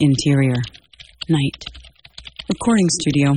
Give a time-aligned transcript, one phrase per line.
[0.00, 0.56] Interior.
[1.28, 1.64] Night.
[2.48, 3.34] Recording studio.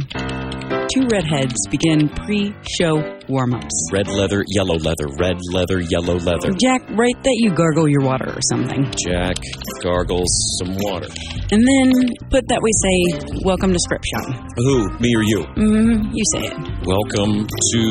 [0.92, 2.96] Two redheads begin pre show
[3.30, 3.76] warm ups.
[3.94, 6.50] Red leather, yellow leather, red leather, yellow leather.
[6.60, 8.86] Jack, write that you gargle your water or something.
[9.06, 9.36] Jack
[9.84, 10.28] gargles
[10.60, 11.08] some water.
[11.52, 11.92] And then
[12.32, 14.42] put that we say, Welcome to Script Shop.
[14.58, 15.46] Who, me or you?
[15.56, 16.58] Mm-hmm, you say it.
[16.88, 17.82] Welcome to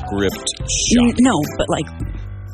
[0.00, 1.16] Script N- Shop.
[1.20, 1.86] No, but like,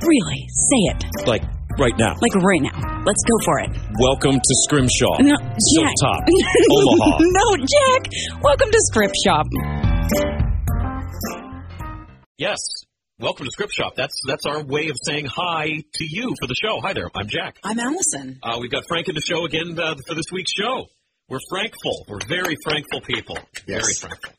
[0.03, 1.05] really, say it.
[1.27, 1.43] Like
[1.81, 2.15] right now.
[2.21, 3.03] Like right now.
[3.07, 3.71] Let's go for it.
[3.99, 5.17] Welcome to Scrimshaw.
[5.21, 5.95] No, Jack.
[6.03, 6.21] Top.
[6.71, 7.19] Omaha.
[7.21, 8.13] no, Jack.
[8.43, 9.47] Welcome to Script Shop.
[12.37, 12.59] Yes.
[13.19, 13.95] Welcome to Script Shop.
[13.97, 16.81] That's that's our way of saying hi to you for the show.
[16.83, 17.11] Hi there.
[17.15, 17.57] I'm Jack.
[17.65, 18.39] I'm Allison.
[18.43, 20.87] Uh, we've got Frank in the show again uh, for this week's show.
[21.29, 22.05] We're frankful.
[22.09, 23.39] We're very frankful people.
[23.67, 24.33] Very frankful.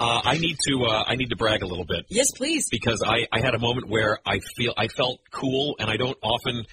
[0.00, 2.66] Uh, I need to uh, I need to brag a little bit Yes, please.
[2.70, 6.18] because I, I had a moment where I feel I felt cool and I don't
[6.20, 6.64] often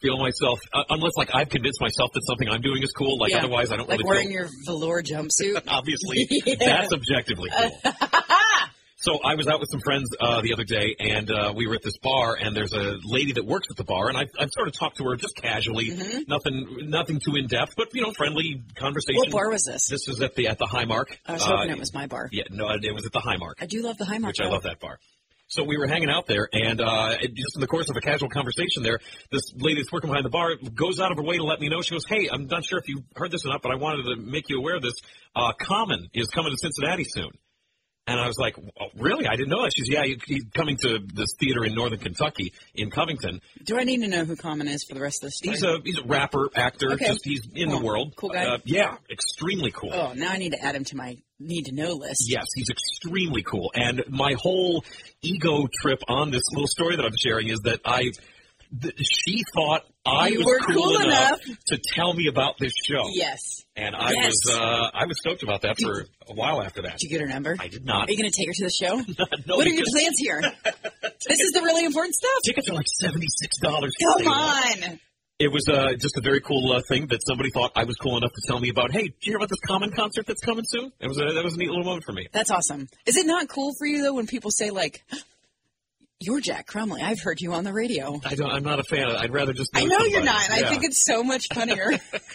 [0.00, 3.18] feel myself uh, unless like I've convinced myself that something I'm doing is cool.
[3.18, 3.38] Like Yeah.
[3.40, 4.36] otherwise I don't Like really wearing feel.
[4.36, 5.62] your velour jumpsuit.
[5.68, 6.54] Obviously, Yeah.
[6.58, 7.92] that's objectively cool.
[9.04, 11.74] So I was out with some friends uh, the other day, and uh, we were
[11.74, 14.46] at this bar, and there's a lady that works at the bar, and I, I
[14.46, 16.22] sort of talked to her just casually, Mm-hmm.
[16.26, 19.20] nothing, nothing too in depth, but you know, friendly conversation.
[19.20, 19.88] what bar was this?
[19.88, 21.18] This was at the at the High Mark.
[21.26, 22.30] I was Uh, hoping it was my bar.
[22.32, 24.30] Yeah, no, it was at the High Mark, I do love the High Mark.
[24.38, 24.98] which I love that bar.
[25.48, 28.30] So we were hanging out there, and uh, just in the course of a casual
[28.30, 28.98] conversation there,
[29.30, 31.68] this lady that's working behind the bar goes out of her way to let me
[31.68, 31.82] know.
[31.82, 34.04] She goes, "Hey, I'm not sure if you heard this or not, but I wanted
[34.04, 34.94] to make you aware of this.
[35.36, 37.28] Uh, Common is coming to Cincinnati soon."
[38.06, 39.26] And I was like, oh, "Really?
[39.26, 42.90] I didn't know that." She's, "Yeah, he's coming to this theater in Northern Kentucky, in
[42.90, 43.40] Covington.
[43.64, 45.54] Do I need to know who Common is for the rest of the story?
[45.54, 46.92] He's a he's a rapper, actor.
[46.92, 47.06] Okay.
[47.06, 47.78] Just he's in Cool.
[47.78, 48.12] the world.
[48.16, 48.44] Cool guy?
[48.44, 49.90] Uh, yeah, extremely cool.
[49.94, 52.26] Oh, now I need to add him to my need to know list.
[52.28, 53.70] Yes, he's extremely cool.
[53.74, 54.84] And my whole
[55.22, 58.10] ego trip on this little story that I'm sharing is that I,
[58.82, 62.72] th- she thought I You was were cool, cool enough, to tell me about this
[62.88, 63.02] show.
[63.12, 63.64] Yes.
[63.76, 64.26] And I Yes.
[64.46, 66.98] was, uh, I was stoked about that for a while after that.
[66.98, 67.56] Did you get her number?
[67.58, 68.08] I did not.
[68.08, 68.94] Are you going to take her to the show?
[69.46, 70.40] No, what are your plans here?
[71.28, 72.30] this is the really important stuff.
[72.44, 73.92] Tickets are like seventy six dollars.
[74.00, 75.00] Come on.
[75.40, 78.16] It was uh, just a very cool uh, thing that somebody thought I was cool
[78.16, 78.92] enough to tell me about.
[78.92, 80.92] Hey, did you hear about this Common concert that's coming soon?
[81.00, 82.28] It was a, that was a neat little moment for me.
[82.32, 82.86] That's awesome.
[83.04, 85.02] Is it not cool for you though when people say like,
[86.20, 87.02] "You're Jack Crumley.
[87.02, 88.50] I've heard you on the radio." I don't.
[88.50, 89.08] I'm not a fan.
[89.08, 89.70] of I'd rather just.
[89.74, 90.10] I know somebody.
[90.10, 91.92] you're not, and I think it's so much funnier.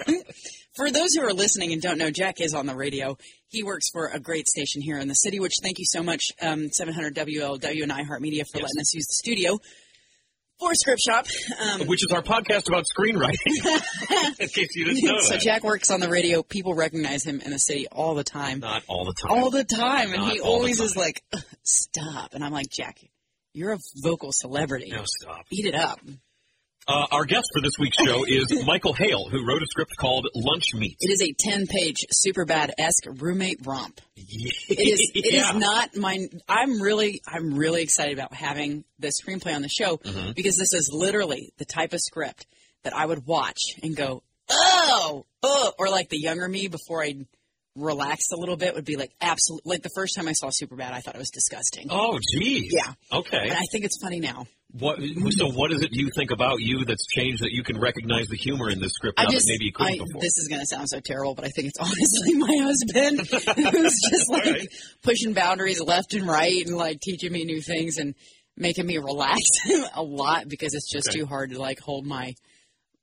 [0.75, 3.18] for those who are listening and don't know, Jack is on the radio.
[3.47, 6.31] He works for a great station here in the city, which thank you so much,
[6.41, 9.59] um, 700 WLW and iHeartMedia for letting us use the studio
[10.59, 11.25] for Script Shop.
[11.59, 13.38] Um, which is our podcast about screenwriting.
[14.39, 15.41] in case you didn't know so that.
[15.41, 16.44] Jack works on the radio.
[16.44, 18.59] People recognize him in the city all the time.
[18.59, 19.31] Not all the time.
[19.31, 21.23] all the time, and he always is like,
[21.63, 23.00] "Stop!" And I'm like, "Jack,
[23.54, 24.90] you're a vocal celebrity.
[24.92, 25.46] no, stop.
[25.52, 26.00] Eat it up."
[26.88, 30.28] Uh, our guest for this week's show is Michael Hale, who wrote a script called
[30.34, 30.98] Lunch Meat.
[31.00, 34.02] It is a 10 page Superbad esque roommate romp.
[34.16, 34.22] It
[34.80, 35.12] is.
[35.14, 35.60] It is Yeah.
[35.60, 36.18] not my.
[36.48, 37.22] I'm really.
[37.28, 40.31] I'm really excited about having the screenplay on the show Mm-hmm.
[40.36, 42.48] because this is literally the type of script
[42.84, 47.14] that I would watch and go, oh, oh, or like the younger me before I
[47.79, 49.66] relaxed a little bit would be like absolute.
[49.66, 51.88] Like the first time I saw Superbad, I thought it was disgusting.
[51.90, 52.72] Oh, geez.
[52.73, 52.94] Yeah.
[53.17, 53.38] Okay.
[53.44, 54.45] And I think it's funny now.
[54.78, 55.00] What?
[55.31, 58.38] So, what is it you think about you that's changed that you can recognize the
[58.38, 60.22] humor in this script I now just, that maybe you couldn't I, before?
[60.22, 64.00] this is going to sound so terrible, but I think it's honestly my husband who's
[64.12, 64.68] just like right.
[65.01, 68.13] pushing boundaries left and right and like teaching me new things and
[68.57, 69.41] making me relax
[69.95, 71.19] a lot because it's just Okay.
[71.19, 72.34] too hard to like hold my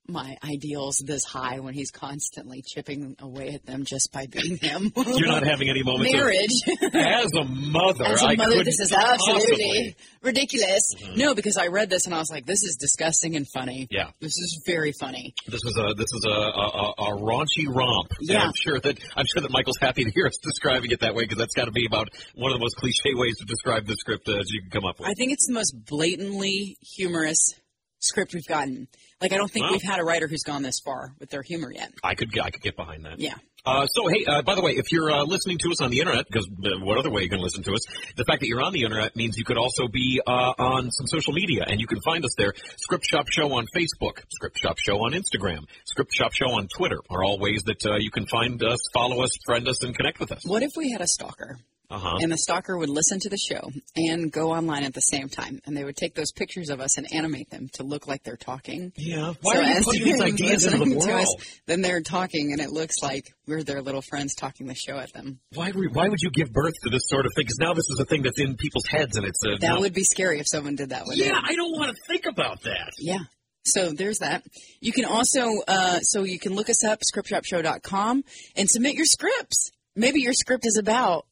[0.08, 4.92] my ideals this high when he's constantly chipping away at them just by being him.
[4.96, 6.82] You're not having any moments marriage.
[6.82, 8.04] of, as a mother.
[8.04, 9.96] As a mother, this is absolutely possibly.
[10.22, 10.94] ridiculous.
[10.94, 11.18] Mm-hmm.
[11.18, 13.88] No, because I read this and I was like, this is disgusting and funny.
[13.90, 14.10] Yeah.
[14.20, 15.34] This is very funny.
[15.46, 18.12] This was a this is a, a, a, a raunchy romp.
[18.20, 18.42] Yeah.
[18.42, 21.24] I'm sure that I'm sure that Michael's happy to hear us describing it that way
[21.24, 23.96] because that's got to be about one of the most cliche ways to describe the
[23.96, 25.08] script uh, as you can come up with.
[25.08, 27.54] I think it's the most blatantly humorous
[27.98, 28.88] script we've gotten.
[29.20, 29.72] Like, I don't think Wow.
[29.72, 31.92] we've had a writer who's gone this far with their humor yet.
[32.04, 33.18] I could get- I could get behind that.
[33.18, 33.34] Yeah.
[33.64, 35.98] Uh, so hey, uh, by the way, if you're uh, listening to us on the
[35.98, 37.80] internet, because uh, what other way you can listen to us?
[38.16, 41.06] The fact that you're on the internet means you could also be uh, on some
[41.08, 42.54] social media, and you can find us there.
[42.76, 47.00] Script Shop Show on Facebook, Script Shop Show on Instagram, Script Shop Show on Twitter
[47.10, 50.20] are all ways that uh, you can find us, follow us, friend us, and connect
[50.20, 50.42] with us.
[50.44, 51.58] What if we had a stalker?
[51.88, 52.18] Uh huh.
[52.20, 55.60] And the stalker would listen to the show and go online at the same time,
[55.66, 58.36] and they would take those pictures of us and animate them to look like they're
[58.36, 58.92] talking.
[58.96, 59.34] Yeah.
[59.42, 61.20] Why So are you putting these ideas into the to world?
[61.22, 61.36] us,
[61.66, 65.12] then they're talking, and it looks like we're their little friends talking the show at
[65.12, 65.38] them.
[65.54, 67.44] Why, why would you give birth to this sort of thing?
[67.44, 69.80] Because now this is a thing that's in people's heads, and it's uh, That not-
[69.80, 71.04] would be scary if someone did that.
[71.06, 71.44] Wouldn't Yeah, it?
[71.44, 72.90] I don't want to think about that.
[72.98, 73.18] Yeah.
[73.64, 74.44] So there's that.
[74.80, 78.22] You can also, uh, so you can look us up, scriptshopshow.com,
[78.56, 79.70] and submit your scripts.
[79.96, 81.25] Maybe your script is about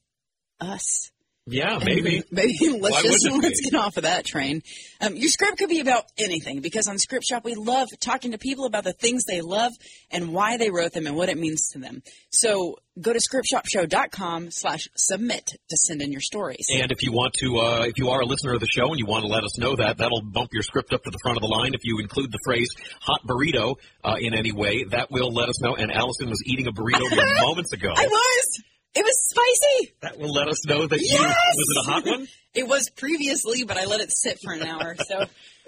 [0.60, 1.10] us.
[1.46, 2.22] Yeah, maybe.
[2.30, 3.70] Maybe let's Why just let's be?
[3.70, 4.62] get off of that train.
[5.02, 8.38] Um, your script could be about anything because on Script Shop we love talking to
[8.38, 9.72] people about the things they love
[10.10, 12.02] and why they wrote them and what it means to them.
[12.30, 16.64] So go to scriptshopshow.com slash submit to send in your stories.
[16.74, 18.98] And if you want to, uh, if you are a listener of the show and
[18.98, 21.36] you want to let us know that, that'll bump your script up to the front
[21.36, 21.74] of the line.
[21.74, 22.70] If you include the phrase
[23.02, 25.74] "hot burrito" uh, in any way, that will let us know.
[25.74, 27.04] And Allison was eating a burrito
[27.42, 27.90] moments ago.
[27.94, 28.62] I was.
[28.96, 29.92] It was spicy.
[30.02, 31.34] That will let us know that you Yes!
[31.56, 32.28] was it a hot one.
[32.54, 34.94] It was previously, but I let it sit for an hour.
[35.08, 35.16] So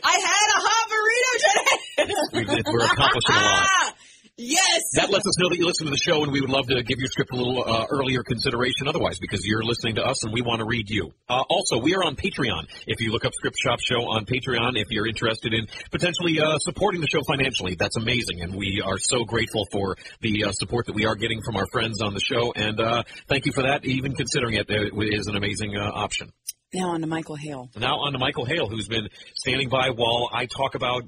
[0.04, 2.14] I had a hot burrito today.
[2.32, 3.94] We- We're accomplishing a lot.
[4.38, 4.82] Yes.
[4.96, 6.82] That lets us know that you listen to the show, and we would love to
[6.82, 10.32] give your script a little uh, earlier consideration otherwise, because you're listening to us and
[10.32, 11.14] we want to read you.
[11.26, 12.68] Uh, also, we are on Patreon.
[12.86, 16.58] If you look up Script Shop Show on Patreon, if you're interested in potentially uh,
[16.58, 20.84] supporting the show financially, that's amazing, and we are so grateful for the uh, support
[20.84, 23.62] that we are getting from our friends on the show, and uh, thank you for
[23.62, 23.86] that.
[23.86, 26.30] Even considering it, it is an amazing uh, option.
[26.76, 27.70] Now on to Michael Hale.
[27.76, 31.04] Now on to Michael Hale, who's been standing by while I talk about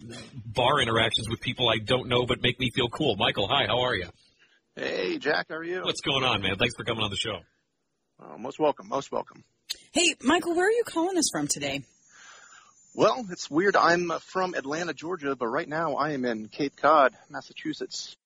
[0.47, 3.17] bar interactions with people I don't know but make me feel cool.
[3.17, 4.09] Michael, hi, how are you?
[4.75, 5.83] Hey, Jack, how are you?
[5.83, 6.57] What's going on, man?
[6.57, 7.41] Thanks for coming on the show.
[8.21, 9.45] Uh, most welcome, most welcome.
[9.93, 11.83] Hey, Michael, where are you calling us from today?
[12.95, 13.77] Well, it's weird.
[13.77, 18.17] I'm uh, from Atlanta, Georgia, but right now I am in Cape Cod, Massachusetts.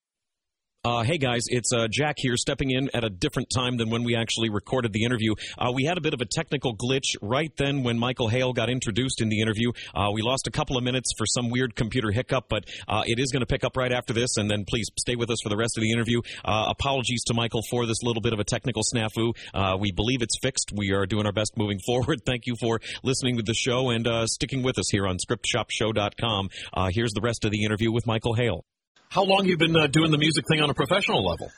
[0.85, 4.03] Uh, hey guys, it's uh, Jack here, stepping in at a different time than when
[4.03, 5.33] we actually recorded the interview.
[5.57, 8.69] Uh, we had a bit of a technical glitch right then when Michael Hale got
[8.69, 9.71] introduced in the interview.
[9.95, 13.21] Uh, we lost a couple of minutes for some weird computer hiccup, but uh, it
[13.21, 15.51] is going to pick up right after this, and then please stay with us for
[15.51, 16.21] the rest of the interview.
[16.45, 19.37] Uh, apologies to Michael for this little bit of a technical snafu.
[19.55, 20.73] Uh, we believe it's fixed.
[20.75, 22.23] We are doing our best moving forward.
[22.27, 26.49] Thank you for listening to the show and uh, sticking with us here on ScriptShopShow.com.
[26.75, 28.65] Uh, here's the rest of the interview with Michael Hale.
[29.13, 31.51] How long you been uh, doing the music thing on a professional level?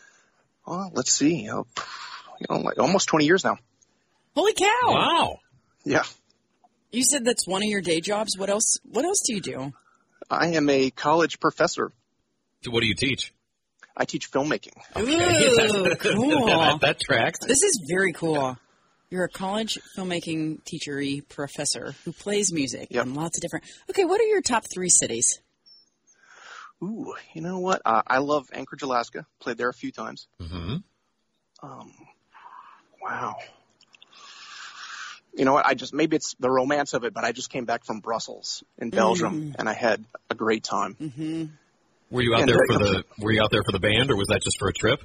[0.66, 1.48] Well, let's see.
[1.48, 1.62] Uh,
[2.40, 3.58] you know, like almost 20 years now.
[4.34, 4.66] Holy cow!
[4.88, 5.38] Wow.
[5.84, 6.02] Yeah.
[6.90, 8.36] You said that's one of your day jobs.
[8.36, 8.78] What else?
[8.90, 9.72] What else do you do?
[10.28, 11.92] I am a college professor.
[12.68, 13.32] What do you teach?
[13.96, 14.72] I teach filmmaking.
[14.98, 16.46] Ooh, cool.
[16.46, 17.38] that, that tracks.
[17.46, 18.56] This is very cool.
[19.10, 23.06] You're a college filmmaking teachery professor who plays music Yep.
[23.06, 23.64] in lots of different.
[23.90, 25.38] Okay, what are your top three cities?
[26.82, 27.82] Ooh, you know what?
[27.84, 29.26] Uh, I love Anchorage, Alaska.
[29.40, 30.26] Played there a few times.
[30.40, 30.76] hmm
[31.62, 31.92] Um,
[33.02, 33.36] wow.
[35.36, 35.66] You know what?
[35.66, 38.62] I just maybe it's the romance of it, but I just came back from Brussels
[38.78, 40.96] in Belgium, and I had a great time.
[41.00, 41.44] Mm-hmm.
[42.10, 44.16] Were you out And there for the Were you out there for the band, or
[44.16, 45.00] was that just for a trip?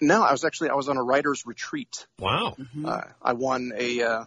[0.00, 2.06] No, I was actually I was on a writer's retreat.
[2.18, 2.56] Wow.
[2.82, 4.24] Uh, I won a uh,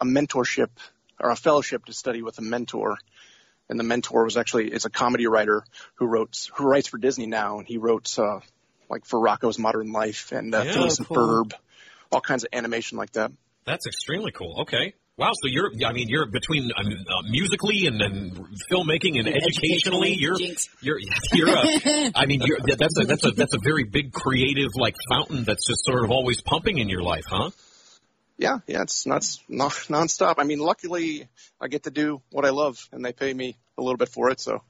[0.00, 0.70] a mentorship
[1.18, 2.98] or a fellowship to study with a mentor,
[3.68, 5.64] and the mentor was actually is a comedy writer
[5.96, 8.40] who wrote who writes for Disney now, and he wrote uh,
[8.88, 10.72] like for Rocko's Modern Life and uh, Yeah.
[10.72, 11.16] Phineas Oh, and cool.
[11.44, 11.52] Ferb,
[12.12, 13.32] all kinds of animation like that.
[13.64, 14.62] That's extremely cool.
[14.62, 14.94] Okay.
[15.18, 15.30] Wow.
[15.42, 18.32] So you're, I mean, you're between um, uh, musically and, and
[18.70, 20.12] filmmaking and, And educationally.
[20.12, 20.68] educationally, You're, jinx.
[20.82, 20.98] you're,
[21.32, 21.48] you're.
[21.48, 25.44] A, I mean, you're, that's a that's a that's a very big creative like fountain
[25.44, 27.48] that's just sort of always pumping in your life, huh?
[28.38, 30.34] Yeah, yeah, it's not non nonstop.
[30.38, 31.26] I mean, luckily
[31.60, 34.30] I get to do what I love, and they pay me a little bit for
[34.30, 34.62] it, so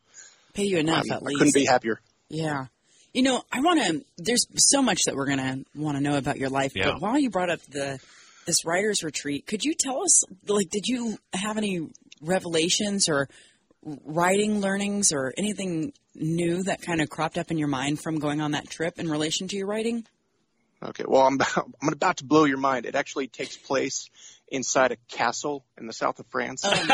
[0.54, 2.00] Pay you enough I'm- at I couldn't be happier.
[2.28, 2.66] Yeah.
[3.12, 4.04] You know, I want to.
[4.18, 6.72] There's so much that we're gonna want to know about your life.
[6.74, 6.92] Yeah.
[6.92, 7.98] But while you brought up the
[8.46, 11.88] this writers retreat, could you tell us, like, did you have any
[12.20, 13.28] revelations or
[13.82, 18.40] writing learnings or anything new that kind of cropped up in your mind from going
[18.40, 20.06] on that trip in relation to your writing?
[20.82, 22.86] Okay, well, I'm about, I'm about to blow your mind.
[22.86, 24.10] It actually takes place
[24.48, 26.62] inside a castle in the south of France.
[26.64, 26.86] Oh of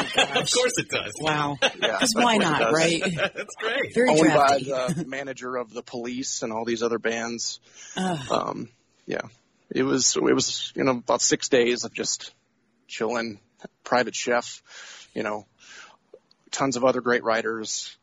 [0.50, 1.12] course it does.
[1.20, 1.58] wow.
[1.62, 2.74] yeah, Because of why not, does.
[2.74, 3.02] right?
[3.14, 3.94] That's great.
[3.94, 4.58] Very Owned by
[4.94, 7.60] the manager of the police and all these other bands.
[7.96, 8.30] Ugh.
[8.30, 8.68] Um,
[9.06, 9.22] yeah,
[9.70, 12.32] it was it was you know about six days of just
[12.88, 13.38] chilling,
[13.84, 14.62] private chef,
[15.12, 15.44] you know,
[16.52, 17.94] tons of other great writers.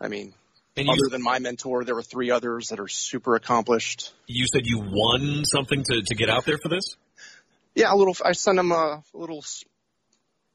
[0.00, 0.32] I mean,
[0.76, 4.12] And you, other than my mentor, there were three others that are super accomplished.
[4.26, 6.96] you said you won something to, to get out there for this.
[7.74, 8.16] Yeah, a little.
[8.24, 9.44] I sent them a little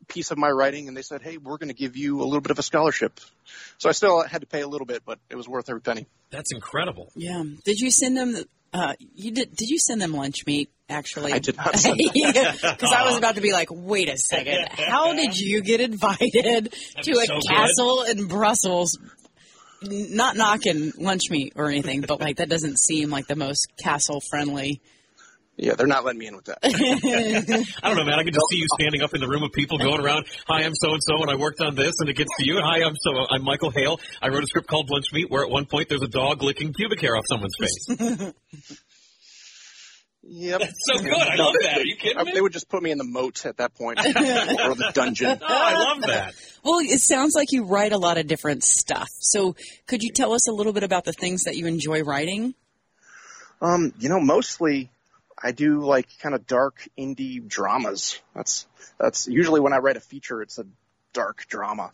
[0.08, 2.42] piece of my writing, and they said, "Hey, we're going to give you a little
[2.42, 3.20] bit of a scholarship."
[3.78, 6.08] So I still had to pay a little bit, but it was worth every penny.
[6.32, 7.12] That's incredible.
[7.16, 7.44] Yeah.
[7.64, 8.36] Did you send them?
[8.74, 9.56] Uh, you did.
[9.56, 10.70] Did you send them lunch meat?
[10.90, 11.72] Actually, I did not.
[11.72, 11.86] Because
[12.94, 16.74] I was about to be like, wait a second, how did you get invited
[17.04, 17.44] to a so good.
[17.48, 18.98] castle in Brussels?
[19.84, 23.68] N- Not knocking lunch meat or anything, but like that doesn't seem like the most
[23.82, 24.82] castle friendly.
[25.58, 26.58] Yeah, they're not letting me in with that.
[26.64, 28.18] I don't know, man.
[28.18, 30.26] I can just see you standing up in the room of people going around.
[30.48, 32.60] Hi, I'm so and so, and I worked on this, and it gets to you.
[32.64, 34.00] Hi, I'm so I'm Michael Hale.
[34.22, 36.74] I wrote a script called Lunch Meat, where at one point there's a dog licking
[36.74, 38.34] pubic hair off someone's face.
[40.24, 40.60] Yep.
[40.60, 41.14] That's so good.
[41.14, 41.78] I love that.
[41.80, 42.32] Are you kidding me?
[42.34, 45.40] They would just put me in the moat at that point, or the dungeon.
[45.42, 46.36] Oh, I love that.
[46.64, 49.10] Well, it sounds like you write a lot of different stuff.
[49.20, 49.56] So,
[49.88, 52.54] could you tell us a little bit about the things that you enjoy writing?
[53.62, 54.90] Um, you know, mostly
[55.42, 58.20] I do like kind of dark indie dramas.
[58.36, 58.68] That's
[59.00, 60.66] that's usually when I write a feature, it's a
[61.14, 61.92] dark drama,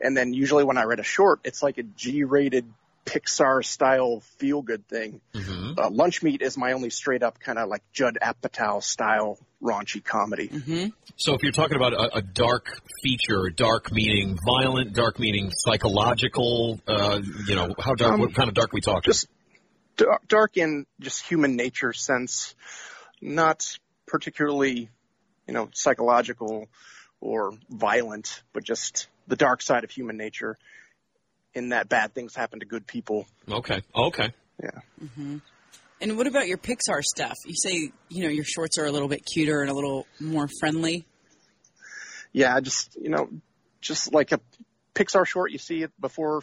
[0.00, 2.66] and then usually when I write a short, it's like a G-rated
[3.04, 5.20] Pixar style feel good thing.
[5.34, 5.78] Mm-hmm.
[5.78, 10.02] Uh, Lunch Meat is my only straight up kind of like Judd Apatow style raunchy
[10.04, 10.92] comedy.
[11.16, 12.66] So if you're talking about a, a dark
[13.02, 18.14] feature, dark meaning violent, dark meaning psychological, uh, you know, how dark?
[18.14, 19.02] Um, what kind of dark we talking?
[19.04, 19.28] Just
[19.96, 22.54] dar- dark in just human nature sense,
[23.20, 24.90] not particularly,
[25.46, 26.68] you know, psychological
[27.20, 30.56] or violent, but just the dark side of human nature.
[31.54, 33.26] In that bad things happen to good people.
[33.50, 34.32] okay, okay.
[34.62, 34.80] Yeah.
[35.02, 35.40] mhm
[36.00, 37.36] And what about your Pixar stuff?
[37.46, 40.48] You say, you know, your shorts are a little bit cuter and a little more
[40.60, 41.06] friendly.
[42.32, 43.28] Yeah, just you know,
[43.80, 44.40] just like a
[44.94, 46.42] Pixar short you see it before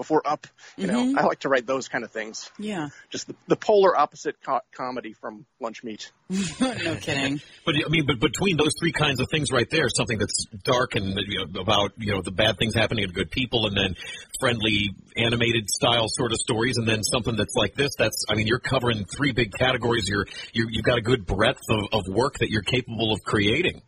[0.00, 0.46] before Up.
[0.78, 1.18] You know, mm-hmm.
[1.18, 2.50] I like to write those kind of things.
[2.58, 2.88] Yeah.
[3.10, 6.10] Just the, the polar opposite co- comedy from Lunch Meat.
[6.30, 7.42] no kidding.
[7.66, 10.96] But I mean, but between those three kinds of things right there, something that's dark
[10.96, 13.94] and you know, about you know the bad things happening to good people, and then
[14.40, 17.90] friendly animated style sort of stories, and then something that's like this.
[17.98, 20.08] That's I mean, you're covering three big categories.
[20.08, 23.82] You're, you're you've got a good breadth of, of work that you're capable of creating.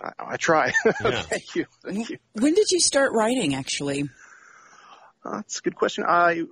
[0.00, 0.72] I, I try.
[1.02, 1.22] Yeah.
[1.22, 1.66] Thank you.
[1.84, 2.18] Thank you.
[2.34, 4.08] When did you start writing, actually?
[5.26, 6.04] Uh, that's a good question.
[6.06, 6.44] I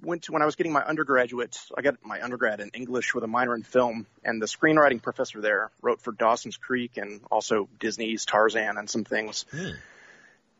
[0.00, 1.58] went to when I was getting my undergraduate.
[1.76, 5.40] I got my undergrad in English with a minor in film, and the screenwriting professor
[5.40, 9.44] there wrote for Dawson's Creek and also Disney's Tarzan and some things.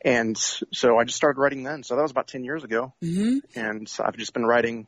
[0.04, 1.82] And so I just started writing then.
[1.82, 4.86] So that was about ten years ago, hmm and I've just been writing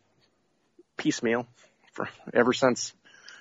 [0.97, 1.47] piecemeal
[1.95, 2.93] for ever since.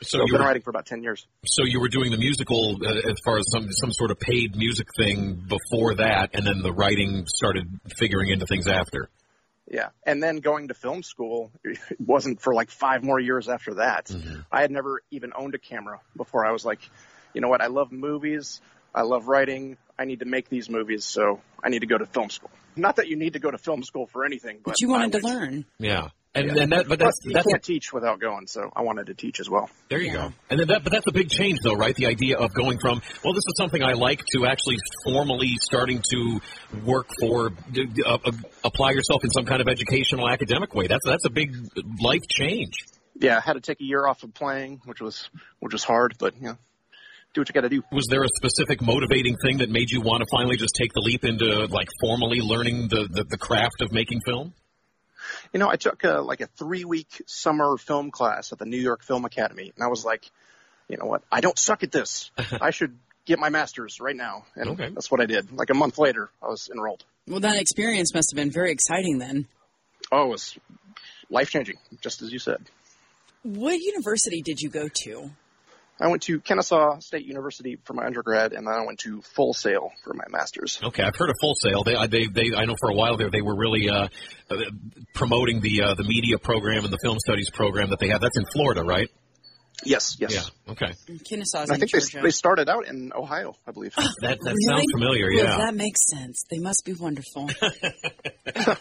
[0.02, 1.26] So So I've you been were, writing for about ten years.
[1.46, 4.56] so you were doing the musical uh, as far as some some sort of paid
[4.56, 9.10] music thing before that, and then the writing started figuring into things after.
[9.70, 9.90] Yeah.
[10.06, 14.06] And then going to film school it wasn't for like five more years after that.
[14.06, 14.42] Mm-hmm.
[14.52, 16.80] I had never even owned a camera before I was like,
[17.34, 17.62] you know what?
[17.62, 18.62] I love movies.
[18.94, 19.78] I love writing.
[19.98, 21.06] I need to make these movies.
[21.06, 22.52] So I need to go to film school.
[22.76, 25.14] Not that you need to go to film school for anything, but But you wanted
[25.14, 25.66] to learn.
[25.80, 26.64] Yeah, and Yeah.
[26.64, 28.48] and that but But that's you that's can't teach without going.
[28.48, 29.70] So I wanted to teach as well.
[29.90, 30.14] There you Yeah.
[30.30, 30.34] go.
[30.50, 31.96] And then that, but that's a big change, though, right?
[31.96, 36.02] The idea of going from, well, this is something I like to actually formally starting
[36.12, 36.40] to
[36.84, 38.32] work for, d- d- uh, uh,
[38.64, 40.88] apply yourself in some kind of educational, academic way.
[40.88, 41.56] That's that's a big
[42.02, 42.74] life change.
[43.20, 43.38] Yeah.
[43.38, 46.36] I had to take a year off of playing, which was, which was hard, but
[46.38, 46.58] you know,
[47.34, 47.82] do what you got to do.
[47.92, 51.02] Was there a specific motivating thing that made you want to finally just take the
[51.02, 54.54] leap into like formally learning the the, the craft of making film?
[55.54, 58.80] You know, I took a, like a three week summer film class at the New
[58.80, 60.30] York Film Academy, and I was like,
[60.90, 61.24] you know what?
[61.32, 62.32] I don't suck at this.
[62.62, 64.46] I should get my master's right now.
[64.56, 64.90] And Okay.
[64.90, 65.52] that's what I did.
[65.52, 67.04] Like a month later, I was enrolled.
[67.28, 69.48] Well, that experience must have been very exciting then.
[70.12, 70.58] Oh, it was
[71.30, 72.62] life changing, just as you said.
[73.44, 75.32] What university did you go to?
[76.00, 79.54] I went to Kennesaw State University for my undergrad, and then I went to Full
[79.54, 80.80] Sail for my master's.
[80.84, 81.84] Okay, I've heard of Full Sail.
[81.84, 84.08] They, they, they, I know for a while there they were really uh,
[84.50, 84.56] uh,
[85.14, 88.22] promoting the uh, the media program and the film studies program that they have.
[88.22, 89.10] That's in Florida, right?
[89.86, 90.34] Yes, yes.
[90.34, 90.72] Yeah.
[90.74, 90.94] Okay.
[91.30, 92.22] Kennesaw's I think they, Georgia.
[92.24, 93.94] they started out in Ohio, I believe.
[93.96, 94.64] That that Really?
[94.64, 95.30] sounds familiar.
[95.36, 95.58] Well, Yeah.
[95.66, 96.44] that makes sense.
[96.50, 97.50] They must be wonderful.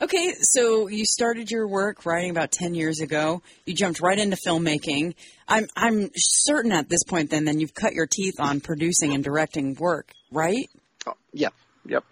[0.00, 3.42] okay, so you started your work writing about 10 years ago.
[3.66, 5.14] You jumped right into filmmaking.
[5.48, 9.22] I'm I'm certain at this point then then you've cut your teeth on producing and
[9.22, 10.68] directing work, right?
[11.06, 11.48] Oh, yeah,
[11.86, 12.04] yep.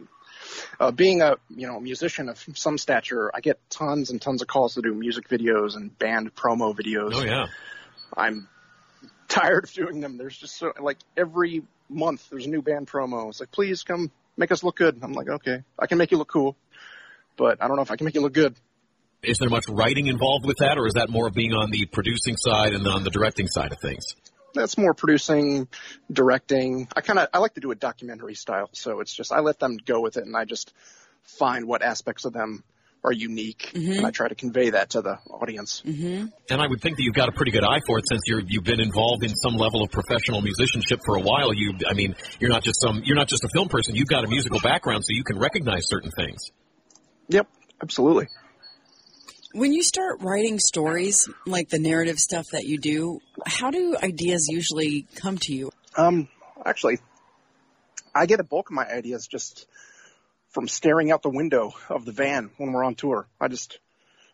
[0.79, 4.49] Uh, being a you know musician of some stature, I get tons and tons of
[4.49, 7.13] calls to do music videos and band promo videos.
[7.15, 7.47] Oh yeah.
[8.17, 8.49] I'm
[9.29, 10.19] tired of doing them.
[10.19, 13.29] There's just so like every month there's a new band promo.
[13.29, 14.99] It's like please come make us look good.
[15.03, 16.57] I'm like okay, I can make you look cool,
[17.37, 18.55] but I don't know if I can make you look good.
[19.23, 21.87] Is there much writing involved with that, or is that more of being on the
[21.87, 24.03] producing side and on the directing side of things?
[24.55, 25.69] That's more producing,
[26.11, 26.89] directing.
[26.95, 29.59] I kind of I like to do a documentary style, so it's just I let
[29.59, 30.73] them go with it, and I just
[31.23, 32.65] find what aspects of them
[33.05, 33.93] are unique, mm-hmm.
[33.93, 35.83] and I try to convey that to the audience.
[35.85, 36.27] Mm-hmm.
[36.51, 38.43] And I would think that you've got a pretty good eye for it since you're
[38.47, 41.53] you've been involved in some level of professional musicianship for a while.
[41.53, 43.97] You, I mean, you're not just some you're not just a film person.
[43.97, 46.53] You've got a musical background, so you can recognize certain things.
[47.29, 47.49] Yep,
[47.83, 48.29] absolutely.
[49.55, 54.49] When you start writing stories, like the narrative stuff that you do, how do ideas
[54.49, 55.71] usually come to you?
[55.97, 56.29] Um,
[56.65, 57.01] actually,
[58.15, 59.67] I get a bulk of my ideas just
[60.51, 63.27] from staring out the window of the van when we're on tour.
[63.41, 63.79] I just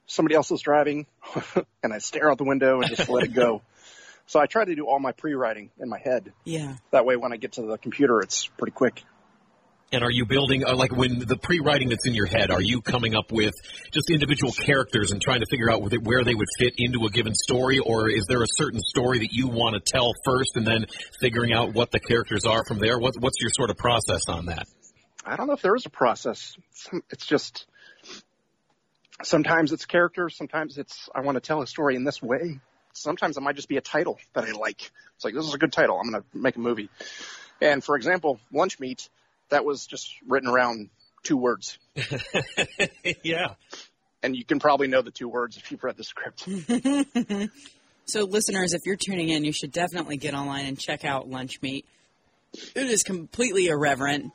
[0.06, 1.06] somebody else is driving,
[1.82, 3.62] and I stare out the window and just let it go.
[4.28, 6.34] So I try to do all my pre-writing in my head.
[6.44, 6.76] Yeah.
[6.90, 9.02] That way, when I get to the computer, it's pretty quick.
[9.90, 12.82] And are you building, uh, like when the pre-writing that's in your head, are you
[12.82, 13.54] coming up with
[13.90, 17.34] just individual characters and trying to figure out where they would fit into a given
[17.34, 20.84] story, or is there a certain story that you want to tell first and then
[21.20, 22.98] figuring out what the characters are from there?
[22.98, 24.66] What's, what's your sort of process on that?
[25.24, 26.54] I don't know if there is a process.
[27.10, 27.66] It's just
[29.22, 32.60] sometimes it's characters, sometimes it's I want to tell a story in this way.
[32.92, 34.90] Sometimes it might just be a title that I like.
[35.16, 35.98] It's like this is a good title.
[35.98, 36.90] I'm going to make a movie.
[37.60, 39.08] And for example, Lunch Meat,
[39.50, 40.90] that was just written around
[41.22, 41.78] two words.
[43.22, 43.54] yeah.
[44.22, 46.40] And you can probably know the two words if you've read the script.
[48.06, 51.62] so, listeners, if you're tuning in, you should definitely get online and check out Lunch
[51.62, 51.86] Meat.
[52.74, 54.32] It is completely irreverent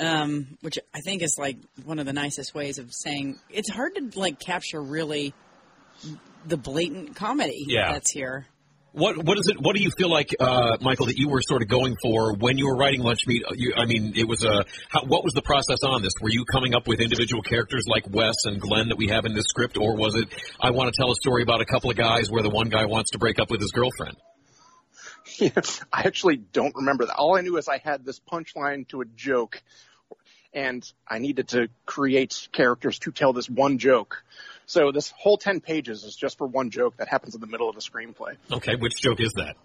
[0.00, 3.94] um, which I think is like one of the nicest ways of saying it's hard
[3.96, 5.34] to like capture really
[6.46, 7.92] the blatant comedy yeah.
[7.92, 8.46] that's here.
[8.92, 9.60] What what is it?
[9.60, 12.58] What do you feel like, uh, Michael, that you were sort of going for when
[12.58, 13.44] you were writing Lunch Meat?
[13.54, 14.64] You, I mean, it was a.
[14.88, 16.12] How, what was the process on this?
[16.20, 19.34] Were you coming up with individual characters like Wes and Glenn that we have in
[19.34, 20.28] this script, or was it
[20.60, 22.86] I want to tell a story about a couple of guys where the one guy
[22.86, 24.16] wants to break up with his girlfriend?
[25.92, 27.14] I actually don't remember that.
[27.14, 29.62] All I knew is I had this punchline to a joke
[30.52, 34.24] and I needed to create characters to tell this one joke.
[34.70, 37.68] So this whole 10 pages is just for one joke that happens in the middle
[37.68, 38.36] of the screenplay.
[38.52, 39.56] Okay, which joke is that?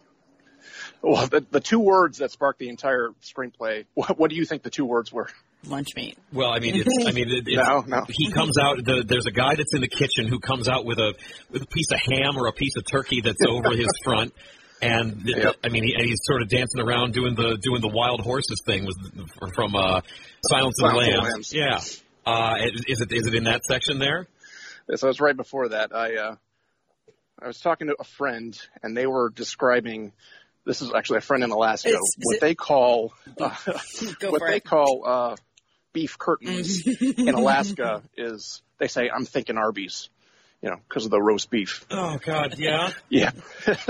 [1.04, 4.64] Well, the, the two words that sparked the entire screenplay, what, what do you think
[4.64, 5.30] the two words were?
[5.68, 6.18] Lunch meat.
[6.34, 8.06] Well, I mean, it's, I mean, it, it's, no, no.
[8.10, 8.84] He comes out.
[8.84, 11.14] The, there's a guy that's in the kitchen who comes out with a
[11.52, 14.34] with a piece of ham or a piece of turkey that's over his front,
[14.82, 15.56] and yep.
[15.64, 18.86] I mean, he, he's sort of dancing around doing the doing the wild horses thing
[18.86, 18.96] was
[19.56, 20.02] from uh,
[20.50, 21.24] Silence of the Lambs.
[21.24, 21.54] Lambs.
[21.54, 21.80] Yeah,
[22.32, 22.58] uh,
[22.88, 24.28] is it is it in that section there?
[24.94, 25.96] So it's right before that.
[25.96, 26.36] I uh,
[27.42, 30.14] I was talking to a friend, and they were describing.
[30.66, 31.90] This is actually a friend in Alaska.
[31.90, 33.56] Is, is what it, they call uh,
[34.22, 34.64] what they it.
[34.64, 35.36] call uh,
[35.94, 40.10] beef curtains in Alaska is they say I'm thinking Arby's
[40.62, 41.86] you know, because of the roast beef.
[41.92, 43.32] Oh God, yeah, yeah.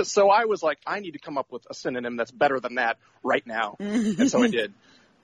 [0.04, 2.76] so I was like, I need to come up with a synonym that's better than
[2.76, 4.74] that right now, and so I did.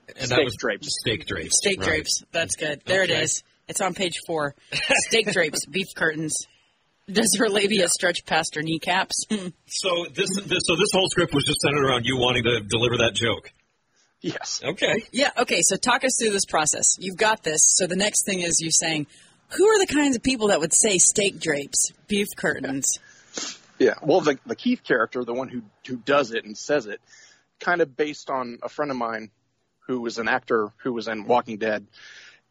[0.07, 0.87] And steak that was drapes.
[1.01, 1.57] Steak drapes.
[1.57, 1.87] Steak right.
[1.87, 2.23] drapes.
[2.31, 2.81] That's good.
[2.85, 3.13] There okay.
[3.13, 3.43] it is.
[3.71, 4.53] It's on page four.
[5.07, 6.33] Steak drapes, beef curtains.
[7.09, 9.25] Does her labia stretch past her kneecaps?
[9.65, 12.97] so this, this, so this whole script was just centered around you wanting to deliver
[12.97, 13.51] that joke.
[14.19, 14.61] Yes.
[14.63, 15.03] Okay.
[15.11, 15.31] Yeah.
[15.37, 15.61] Okay.
[15.61, 16.97] So talk us through this process.
[16.99, 17.61] You've got this.
[17.77, 19.07] So the next thing is you saying,
[19.57, 22.99] who are the kinds of people that would say steak drapes, beef curtains?
[23.79, 27.01] Yeah, well, the, the Keith character, the one who who does it and says it,
[27.59, 29.31] kind of based on a friend of mine
[29.87, 31.87] who was an actor who was in Walking Dead,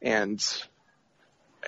[0.02, 0.44] and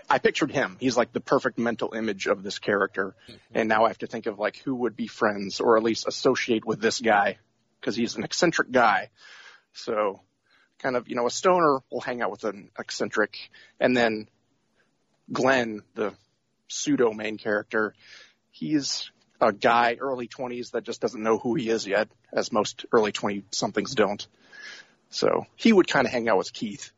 [0.09, 0.77] I pictured him.
[0.81, 3.39] He's like the perfect mental image of this character, mm-hmm.
[3.55, 6.07] and now I have to think of like who would be friends or at least
[6.07, 7.39] associate with this guy
[7.81, 9.11] because he's an eccentric guy.
[9.73, 10.21] So,
[10.79, 13.51] kind of, you know, a stoner will hang out with an eccentric,
[13.81, 14.29] and then
[15.31, 16.13] Glenn, the
[16.69, 17.95] pseudo main character,
[18.51, 22.87] he's a guy early 20s that just doesn't know who he is yet, as most
[22.93, 24.27] early 20 somethings don't.
[25.11, 26.93] So he would kind of hang out with Keith,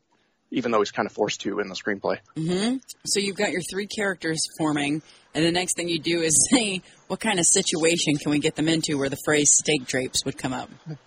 [0.55, 2.19] even though he's kind of forced to in the screenplay.
[2.37, 2.77] Mm-hmm.
[3.05, 5.03] So you've got your three characters forming,
[5.35, 8.55] and the next thing you do is say, what kind of situation can we get
[8.55, 10.71] them into where the phrase steak drapes would come up?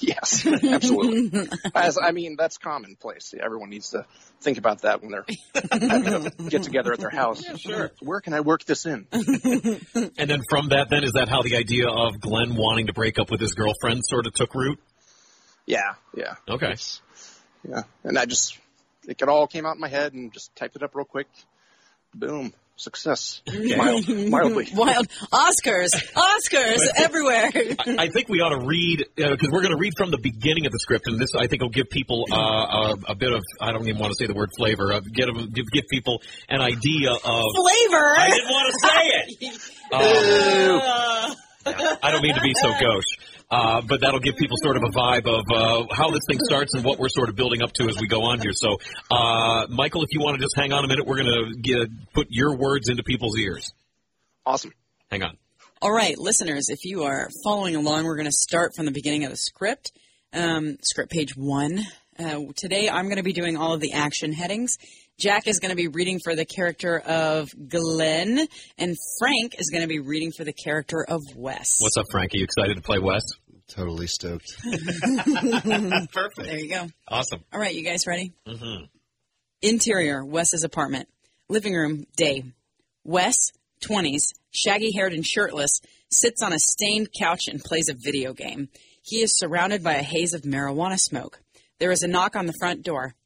[0.00, 1.48] Yes, absolutely.
[1.74, 3.32] As I mean, that's commonplace.
[3.42, 4.04] Everyone needs to
[4.42, 5.24] think about that when they're
[6.48, 7.42] get together at their house.
[7.42, 7.90] Yeah, sure.
[8.00, 9.06] Where can I work this in?
[9.12, 13.18] and then from that, then is that how the idea of Glenn wanting to break
[13.18, 14.78] up with his girlfriend sort of took root?
[15.66, 16.34] Yeah, yeah.
[16.48, 16.72] Okay.
[16.72, 17.00] It's,
[17.68, 18.58] yeah, and I just
[19.08, 21.28] it all came out in my head and just typed it up real quick.
[22.14, 23.42] Boom success.
[23.46, 24.68] Mild, mildly.
[24.72, 27.50] Wild Oscars, Oscars everywhere.
[27.54, 30.18] I, I, think we ought to read because uh, we're going to read from the
[30.18, 33.32] beginning of the script, and this I think will give people uh, a, a, bit
[33.32, 34.92] of I don't even want to say the word flavor.
[34.92, 38.14] Uh, get them, give, give people an idea of flavor.
[38.16, 39.60] I didn't want to say it.
[39.90, 43.37] Uh, I don't mean to be so gauche.
[43.50, 46.74] Uh, but that'll give people sort of a vibe of uh, how this thing starts
[46.74, 48.52] and what we're sort of building up to as we go on here.
[48.52, 48.76] So,
[49.10, 52.26] uh, Michael, if you want to just hang on a minute, we're going to put
[52.28, 53.72] your words into people's ears.
[54.44, 54.72] Awesome.
[55.10, 55.38] Hang on.
[55.80, 59.24] All right, listeners, if you are following along, we're going to start from the beginning
[59.24, 59.92] of the script,
[60.32, 61.80] um, script page one.
[62.18, 64.76] Uh, today, I'm going to be doing all of the action headings,
[65.18, 68.46] Jack is going to be reading for the character of Glenn,
[68.78, 71.78] and Frank is going to be reading for the character of Wes.
[71.80, 72.32] What's up, Frank?
[72.34, 73.22] Are you excited to play Wes?
[73.66, 74.46] Totally stoked.
[74.62, 76.36] Perfect.
[76.36, 76.86] There you go.
[77.08, 77.42] Awesome.
[77.52, 78.32] All right, you guys ready?
[78.46, 78.84] Mm-hmm.
[79.60, 81.08] Interior, Wes's apartment.
[81.48, 82.44] Living room, day.
[83.02, 83.34] Wes,
[83.82, 85.80] 20s, shaggy haired and shirtless,
[86.12, 88.68] sits on a stained couch and plays a video game.
[89.02, 91.40] He is surrounded by a haze of marijuana smoke.
[91.80, 93.16] There is a knock on the front door.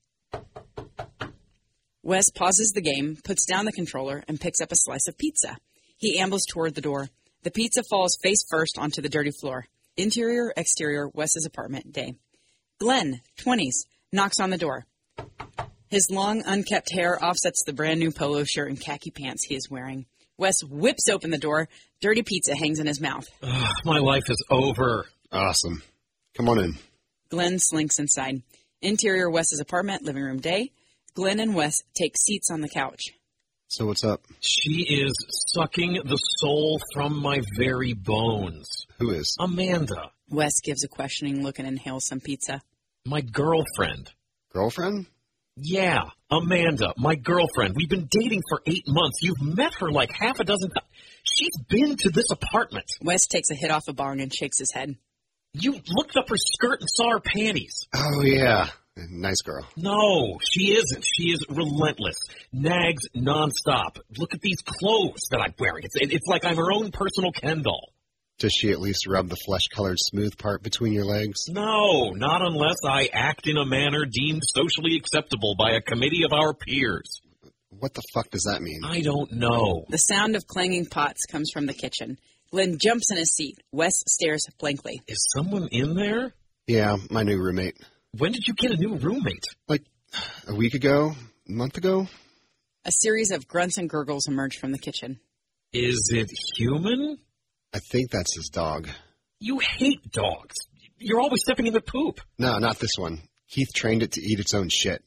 [2.03, 5.57] Wes pauses the game, puts down the controller, and picks up a slice of pizza.
[5.97, 7.09] He ambles toward the door.
[7.45, 9.67] The pizza falls face first onto the dirty floor.
[9.97, 12.15] Interior, exterior, Wes's apartment, day.
[12.81, 14.87] Glenn, 20s, knocks on the door.
[15.89, 19.71] His long, unkept hair offsets the brand new polo shirt and khaki pants he is
[19.71, 20.07] wearing.
[20.39, 21.69] Wes whips open the door.
[22.01, 23.29] Dirty pizza hangs in his mouth.
[23.43, 25.07] Ugh, my life is over.
[25.31, 25.83] Awesome.
[26.35, 26.79] Come on in.
[27.29, 28.43] Glenn slinks inside.
[28.81, 30.73] Interior, Wes's apartment, living room, day.
[31.15, 33.11] Glenn and Wes take seats on the couch.
[33.69, 34.23] So what's up?
[34.41, 35.13] She is
[35.55, 38.87] sucking the soul from my very bones.
[38.99, 39.37] Who is?
[39.41, 42.61] Amanda, Wes gives a questioning look and inhales some pizza.
[43.07, 44.11] my girlfriend.
[44.53, 45.07] Girlfriend?
[45.57, 47.75] Yeah, Amanda, my girlfriend.
[47.77, 49.19] We've been dating for eight months.
[49.23, 50.87] You've met her like half a dozen times.
[51.25, 52.87] She's been to this apartment.
[53.03, 54.97] Wes takes a hit off a bong and shakes his head.
[55.55, 57.87] You looked up her skirt and saw her panties.
[57.95, 58.69] Oh yeah.
[58.97, 59.67] Nice girl.
[59.77, 61.05] No, she isn't.
[61.05, 62.17] She is relentless.
[62.53, 63.99] Nags nonstop.
[64.19, 65.85] Look at these clothes that I'm wearing.
[65.85, 67.93] It's, it's like I'm her own personal Ken doll.
[68.39, 71.49] Does she at least rub the flesh colored smooth part between your legs?
[71.49, 76.33] No, not unless I act in a manner deemed socially acceptable by a committee of
[76.33, 77.21] our peers.
[77.71, 78.81] What the fuck does that mean?
[78.85, 79.85] I don't know.
[79.89, 82.19] The sound of clanging pots comes from the kitchen.
[82.51, 83.59] Glenn jumps in his seat.
[83.73, 85.01] Wes stares blankly.
[85.09, 86.35] Is someone in there?
[86.67, 87.79] Yeah, my new roommate.
[88.19, 89.45] When did you get a new roommate?
[89.69, 89.85] Like
[90.47, 91.13] a week ago,
[91.49, 92.09] a month ago?
[92.85, 95.19] A series of grunts and gurgles emerge from the kitchen.
[95.73, 97.17] Is it human?
[97.73, 98.89] I think that's his dog.
[99.41, 100.57] You hate dogs.
[100.99, 102.21] You're always stepping in the poop.
[102.39, 103.23] No, not this one.
[103.49, 105.03] Keith trained it to eat its own shit.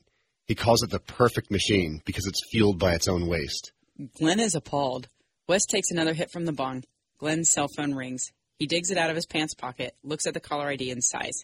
[0.47, 3.71] He calls it the perfect machine because it's fueled by its own waste.
[4.17, 5.09] Glenn is appalled.
[5.47, 6.83] Wes takes another hit from the bong.
[7.19, 8.31] Glenn's cell phone rings.
[8.57, 11.43] He digs it out of his pants pocket, looks at the caller ID, and sighs.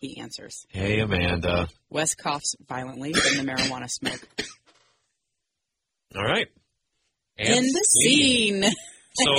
[0.00, 0.64] he answers.
[0.70, 1.68] Hey, Amanda.
[1.90, 4.26] Wes coughs violently from the marijuana smoke.
[6.16, 6.46] All right.
[7.36, 8.64] In the scene.
[9.14, 9.34] So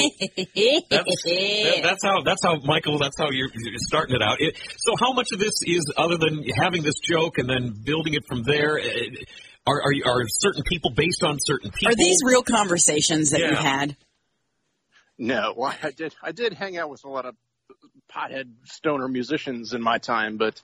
[0.90, 3.00] that's, that, that's how that's how Michael.
[3.00, 4.38] That's how you're, you're starting it out.
[4.40, 8.14] It, so how much of this is other than having this joke and then building
[8.14, 8.78] it from there?
[8.80, 8.90] uh,
[9.68, 11.94] Are are, are certain people based on certain people?
[11.94, 13.62] Are these real conversations that you Yeah.
[13.62, 13.98] had?
[15.20, 16.16] No, well, I did.
[16.24, 17.36] I did hang out with a lot of
[18.12, 20.60] pothead stoner musicians in my time, but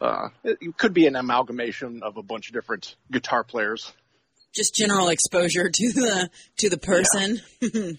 [0.00, 3.92] uh, it, it could be an amalgamation of a bunch of different guitar players.
[4.54, 7.40] Just general exposure to the to the person.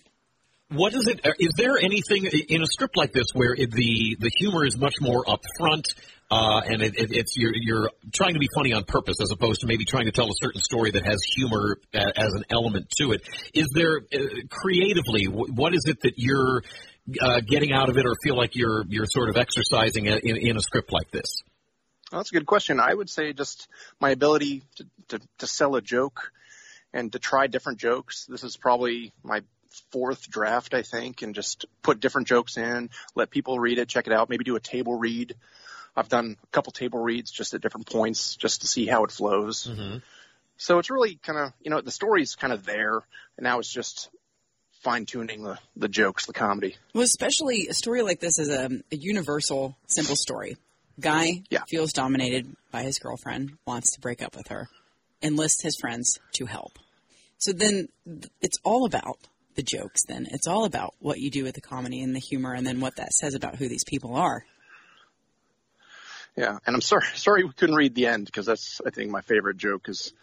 [0.74, 1.26] What is it?
[1.26, 4.96] uh, there anything in a script like this where it, the the humor is much
[5.00, 5.86] more upfront,
[6.32, 9.62] uh, and it, it, it's you're you're trying to be funny on purpose as opposed
[9.62, 12.90] to maybe trying to tell a certain story that has humor a, as an element
[12.98, 13.22] to it?
[13.54, 14.18] Is there uh,
[14.50, 16.64] creatively what is it that you're
[17.22, 20.38] uh, getting out of it, or feel like you're you're sort of exercising in, in,
[20.38, 21.44] in a script like this?
[22.12, 22.80] Well, that's a good question.
[22.80, 23.68] I would say just
[24.00, 26.32] my ability to, to, to sell a joke
[26.94, 28.26] and to try different jokes.
[28.30, 29.42] This is probably my
[29.92, 34.08] fourth draft, I think, and just put different jokes in, let people read it, check
[34.08, 35.36] it out, maybe do a table read.
[35.96, 39.12] I've done a couple table reads just at different points just to see how it
[39.12, 39.68] flows.
[39.68, 39.98] Mm-hmm.
[40.58, 43.02] So it's really kind of, you know, the story's kind of there,
[43.38, 44.10] and now it's just
[44.82, 46.76] fine tuning the, the jokes, the comedy.
[46.94, 50.58] Well, especially a story like this is a, a universal, simple story.
[51.00, 51.64] Guy Yeah.
[51.68, 54.68] feels dominated by his girlfriend, wants to break up with her,
[55.22, 56.78] enlists his friends to help.
[57.38, 57.90] So then
[58.42, 59.18] it's all about
[59.56, 60.04] the jokes.
[60.06, 62.80] Then it's all about what you do with the comedy and the humor, and then
[62.80, 64.46] what that says about who these people are.
[66.36, 69.22] Yeah, and I'm sorry, sorry we couldn't read the end because that's I think my
[69.22, 70.14] favorite joke is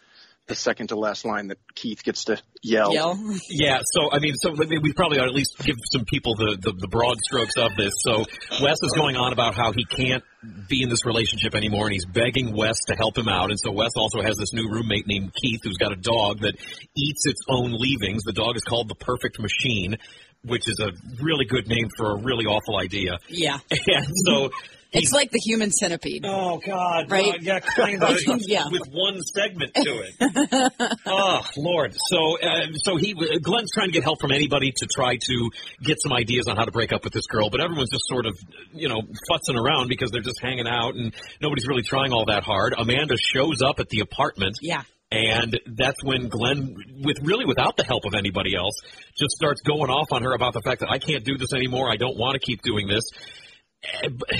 [0.51, 2.93] the second to last line that Keith gets to yell.
[2.93, 3.17] Yell.
[3.49, 6.57] Yeah, so I mean, so we probably ought to at least give some people the,
[6.59, 7.93] the, the broad strokes of this.
[7.99, 8.25] So
[8.61, 10.23] Wes is going on about how he can't
[10.67, 13.49] be in this relationship anymore, and he's begging Wes to help him out.
[13.49, 16.55] And so Wes also has this new roommate named Keith, who's got a dog that
[16.97, 18.23] eats its own leavings.
[18.23, 19.95] The dog is called the Perfect Machine,
[20.43, 20.91] which is a
[21.23, 23.19] really good name for a really awful idea.
[23.29, 23.59] Yeah.
[23.87, 24.49] And so.
[24.93, 26.25] It's like the human centipede.
[26.25, 27.09] Oh God!
[27.09, 27.41] Right?
[27.41, 28.17] yeah, kind of.
[28.41, 28.65] Yeah.
[28.69, 30.97] With one segment to it.
[31.05, 31.93] oh Lord!
[32.09, 35.49] So, uh, so he, Glenn's trying to get help from anybody to try to
[35.81, 38.25] get some ideas on how to break up with this girl, but everyone's just sort
[38.25, 38.37] of,
[38.73, 42.43] you know, futzing around because they're just hanging out and nobody's really trying all that
[42.43, 42.73] hard.
[42.77, 44.57] Amanda shows up at the apartment.
[44.61, 44.83] Yeah.
[45.11, 46.73] And that's when Glenn,
[47.03, 48.75] with really without the help of anybody else,
[49.17, 51.91] just starts going off on her about the fact that I can't do this anymore.
[51.91, 53.03] I don't want to keep doing this.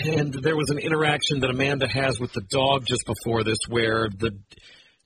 [0.06, 4.08] And there was an interaction that Amanda has with the dog just before this, where
[4.10, 4.38] the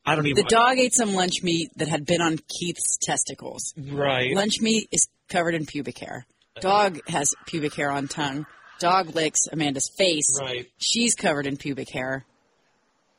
[0.06, 3.74] I don't even The dog ate some lunch meat that had been on Keith's testicles.
[3.78, 4.36] right.
[4.36, 6.26] Lunch meat is covered in pubic hair.
[6.62, 8.46] Dog has pubic hair on tongue.
[8.80, 10.38] Dog licks Amanda's face.
[10.40, 10.70] Right.
[10.78, 12.26] She's covered in pubic hair.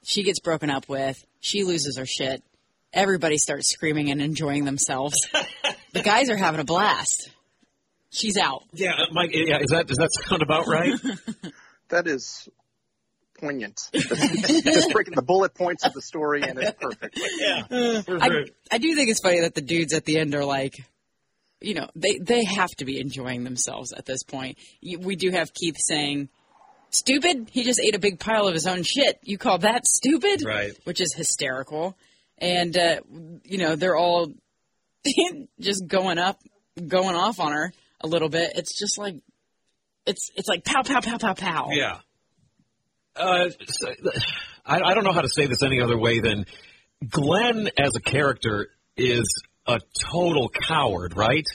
[0.04, 1.24] She gets broken up with.
[1.40, 2.42] She loses her shit.
[2.92, 5.16] Everybody starts screaming and enjoying themselves.
[5.92, 7.30] the guys are having a blast.
[8.10, 8.62] She's out.
[8.72, 9.30] Yeah, Mike.
[9.32, 10.94] Yeah, is that does that sound about right?
[11.88, 12.48] That is
[13.38, 13.78] poignant.
[13.92, 17.18] Just, just breaking the bullet points of the story, and it's perfect.
[17.70, 20.74] I, I do think it's funny that the dudes at the end are like,
[21.60, 24.58] you know, they they have to be enjoying themselves at this point.
[24.82, 26.28] We do have Keith saying,
[26.90, 27.50] "Stupid!
[27.52, 29.18] He just ate a big pile of his own shit.
[29.22, 30.72] You call that stupid?" Right.
[30.84, 31.96] Which is hysterical,
[32.38, 33.00] and uh,
[33.44, 34.32] you know they're all
[35.60, 36.40] just going up,
[36.88, 38.52] going off on her a little bit.
[38.54, 39.16] It's just like,
[40.06, 41.68] it's it's like pow pow pow pow pow.
[41.72, 41.98] Yeah.
[43.14, 43.94] Uh, so-
[44.68, 46.44] I, I don't know how to say this any other way than
[47.08, 49.24] Glenn as a character is
[49.66, 49.80] a
[50.10, 51.46] total coward, right?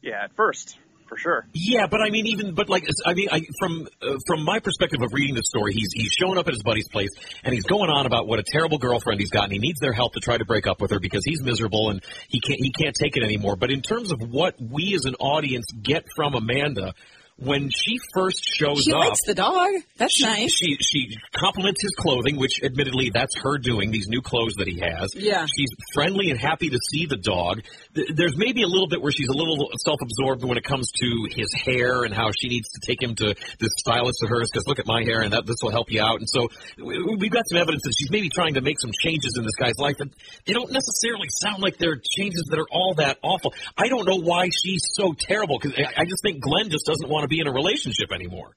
[0.00, 1.46] Yeah, at first, for sure.
[1.52, 5.00] Yeah, but I mean, even but like I mean, I, from uh, from my perspective
[5.02, 7.10] of reading the story, he's he's showing up at his buddy's place
[7.42, 9.92] and he's going on about what a terrible girlfriend he's got, and he needs their
[9.92, 12.70] help to try to break up with her because he's miserable and he can't he
[12.70, 13.56] can't take it anymore.
[13.56, 16.94] But in terms of what we as an audience get from Amanda
[17.36, 19.70] when she first shows She up, likes the dog.
[19.96, 20.54] That's she, nice.
[20.54, 23.90] She she compliments his clothing, which admittedly that's her doing.
[23.90, 25.10] These new clothes that he has.
[25.16, 25.44] Yeah.
[25.56, 27.62] She's friendly and happy to see the dog.
[27.92, 31.52] There's maybe a little bit where she's a little self-absorbed when it comes to his
[31.64, 34.78] hair and how she needs to take him to this stylist of hers because look
[34.78, 36.20] at my hair and that this will help you out.
[36.20, 39.34] And so we- we've got some evidence that she's maybe trying to make some changes
[39.36, 40.12] in this guy's life, and
[40.46, 43.52] they don't necessarily sound like they're changes that are all that awful.
[43.76, 47.23] I don't know why she's so terrible because I just think Glenn just doesn't want
[47.24, 48.56] to be in a relationship anymore.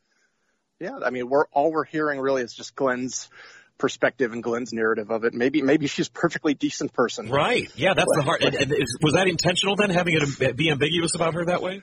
[0.80, 3.30] Yeah, I mean, we're all we're hearing really is just Glenn's
[3.78, 5.34] perspective and Glenn's narrative of it.
[5.34, 7.30] Maybe maybe she's a perfectly decent person.
[7.30, 7.72] Right.
[7.76, 8.44] Yeah, that's the heart.
[8.44, 11.82] And, and is, was that intentional then, having it be ambiguous about her that way?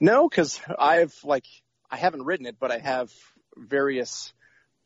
[0.00, 1.44] No, because I've like
[1.90, 3.12] I haven't written it, but I have
[3.56, 4.32] various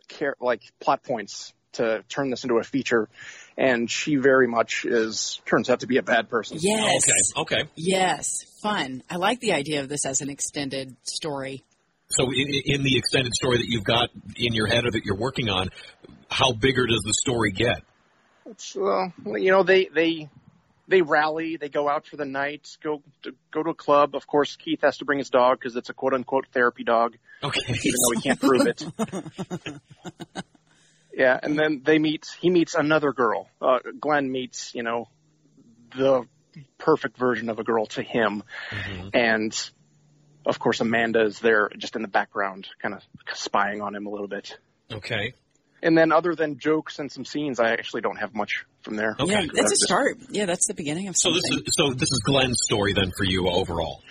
[0.09, 3.09] care like plot points to turn this into a feature,
[3.57, 6.59] and she very much is turns out to be a bad person.
[6.61, 7.03] Yes.
[7.37, 7.57] Okay.
[7.59, 7.71] Okay.
[7.75, 9.03] Yes, fun.
[9.11, 11.63] I like the idea of this as an extended story.
[12.09, 15.17] So in, in the extended story that you've got in your head or that you're
[15.17, 15.71] working on,
[16.31, 17.83] how bigger does the story get?
[18.49, 20.29] It's, uh, you know, they they
[20.89, 24.15] they rally, they go out for the night, go to, go to a club.
[24.15, 27.17] Of course, Keith has to bring his dog because it's a quote unquote therapy dog,
[27.43, 27.61] Okay.
[27.69, 28.85] even though he can't prove it.
[31.17, 32.27] yeah, and then they meet.
[32.41, 33.49] He meets another girl.
[33.61, 35.09] Uh, Glenn meets, you know,
[35.97, 36.27] the
[36.79, 38.43] perfect version of a girl to him,
[39.15, 39.71] and
[40.45, 43.03] of course Amanda is there just in the background, kind of
[43.35, 44.59] spying on him a little bit.
[44.93, 45.33] Okay.
[45.83, 49.15] And then, other than jokes and some scenes, I actually don't have much from there.
[49.19, 49.31] Okay.
[49.33, 50.19] Yeah, That's that's a just- start.
[50.31, 53.25] Yeah, that's the beginning of So this is so this is Glenn's story then for
[53.25, 54.03] you overall.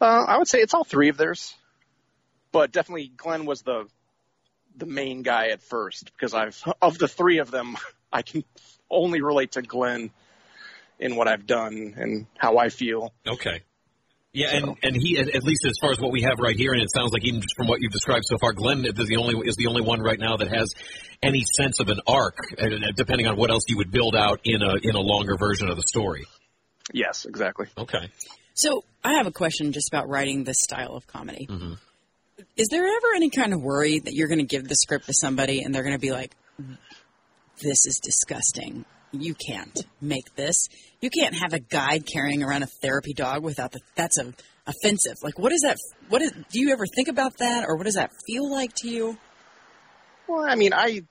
[0.00, 1.54] Uh, I would say it's all three of theirs,
[2.52, 3.86] but definitely Glenn was the
[4.76, 7.76] the main guy at first because I've of the three of them,
[8.12, 8.44] I can
[8.90, 10.10] only relate to Glenn
[10.98, 13.12] in what I've done and how I feel.
[13.26, 13.62] Okay.
[14.32, 16.72] Yeah, and, and he at at least as far as what we have right here,
[16.72, 19.16] and it sounds like even just from what you've described so far, Glenn is the
[19.16, 20.72] only is the only one right now that has
[21.20, 24.62] any sense of an arc, uh, depending on what else you would build out in
[24.62, 26.26] a in a longer version of the story.
[26.92, 27.66] Yes, exactly.
[27.76, 28.08] Okay.
[28.54, 31.48] So I have a question just about writing this style of comedy.
[31.50, 31.74] Mm-hmm.
[32.56, 35.12] Is there ever any kind of worry that you're going to give the script to
[35.14, 36.34] somebody and they're going to be like,
[37.62, 38.84] "This is disgusting.
[39.12, 40.68] You can't make this.
[41.00, 43.80] You can't have a guy carrying around a therapy dog without the.
[43.96, 44.32] That's a
[44.66, 45.16] offensive.
[45.22, 45.76] Like, what is that?
[46.08, 46.32] What is?
[46.32, 49.18] Do you ever think about that, or what does that feel like to you?
[50.26, 51.02] Well, I mean, I,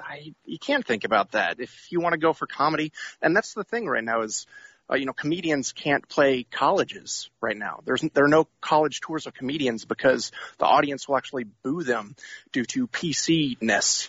[0.00, 3.54] I, you can't think about that if you want to go for comedy, and that's
[3.54, 4.46] the thing right now is,
[4.90, 7.80] uh, you know, comedians can't play colleges right now.
[7.84, 12.16] There's there are no college tours of comedians because the audience will actually boo them
[12.52, 14.08] due to PC ness.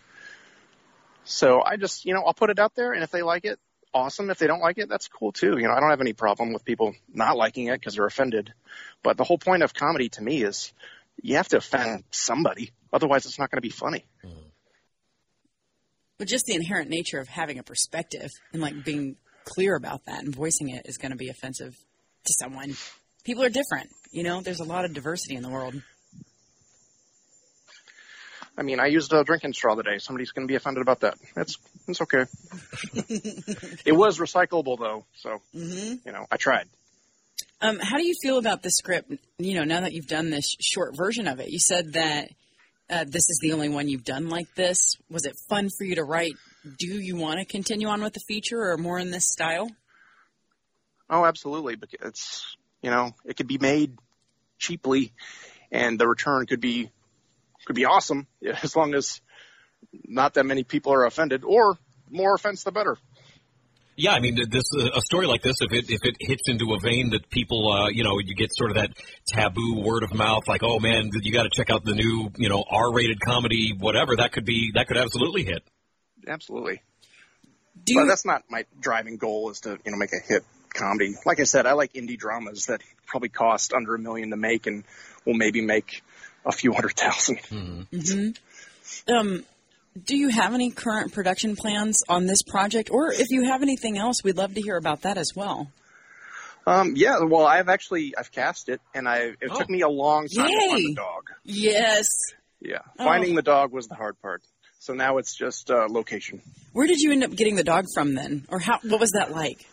[1.25, 3.59] So I just, you know, I'll put it out there, and if they like it,
[3.93, 4.29] awesome.
[4.29, 5.57] If they don't like it, that's cool too.
[5.57, 8.53] You know, I don't have any problem with people not liking it because they're offended.
[9.03, 10.73] But the whole point of comedy to me is
[11.21, 14.05] you have to offend somebody, otherwise it's not going to be funny.
[16.17, 19.15] But just the inherent nature of having a perspective and like being
[19.49, 21.75] clear about that and voicing it is going to be offensive
[22.25, 22.75] to someone.
[23.23, 24.41] People are different, you know.
[24.41, 25.75] There's a lot of diversity in the world.
[28.57, 29.99] I mean, I used a drinking straw today.
[29.99, 31.15] Somebody's going to be offended about that.
[31.37, 31.57] It's
[31.87, 32.25] it's okay.
[33.85, 35.93] it was recyclable though, so Mm-hmm.
[36.05, 36.67] you know, I tried.
[37.61, 39.11] Um, how do you feel about the script?
[39.37, 42.29] You know, now that you've done this short version of it, you said that
[42.89, 44.95] uh, this is the only one you've done like this.
[45.09, 46.33] Was it fun for you to write?
[46.77, 49.69] Do you want to continue on with the feature or more in this style?
[51.09, 51.75] Oh, absolutely.
[51.75, 53.97] Because it's you know, it could be made
[54.57, 55.13] cheaply,
[55.71, 56.91] and the return could be
[57.65, 58.27] could be awesome
[58.63, 59.21] as long as
[60.05, 61.77] not that many people are offended, or
[62.09, 62.97] more offense the better.
[63.95, 66.79] Yeah, I mean, this a story like this, if it if it hits into a
[66.79, 68.91] vein that people, uh, you know, you get sort of that
[69.27, 72.47] taboo word of mouth, like, oh man, you got to check out the new, you
[72.47, 74.15] know, R-rated comedy, whatever.
[74.15, 75.63] That could be that could absolutely hit.
[76.27, 76.81] Absolutely.
[77.85, 80.43] Do But you, that's not my driving goal is to, you know, make a hit
[80.73, 81.15] comedy.
[81.25, 84.67] Like I said, I like indie dramas that probably cost under a million to make
[84.67, 84.83] and
[85.25, 86.03] will maybe make
[86.45, 87.39] a few hundred thousand.
[87.91, 88.29] Hmm.
[89.07, 89.43] um,
[90.05, 93.97] do you have any current production plans on this project, or if you have anything
[93.97, 95.71] else, we'd love to hear about that as well.
[96.67, 99.57] Um, yeah, well, I've actually, I've cast it and I, it Oh.
[99.57, 101.23] took me a long time to find the dog.
[101.43, 102.07] Yes.
[102.61, 102.79] Yeah.
[102.99, 103.05] Oh.
[103.05, 104.43] Finding the dog was the hard part.
[104.79, 106.41] So now it's just, uh, location.
[106.73, 108.79] Where did you end up getting the dog from then, or how?
[108.81, 109.65] What was that like?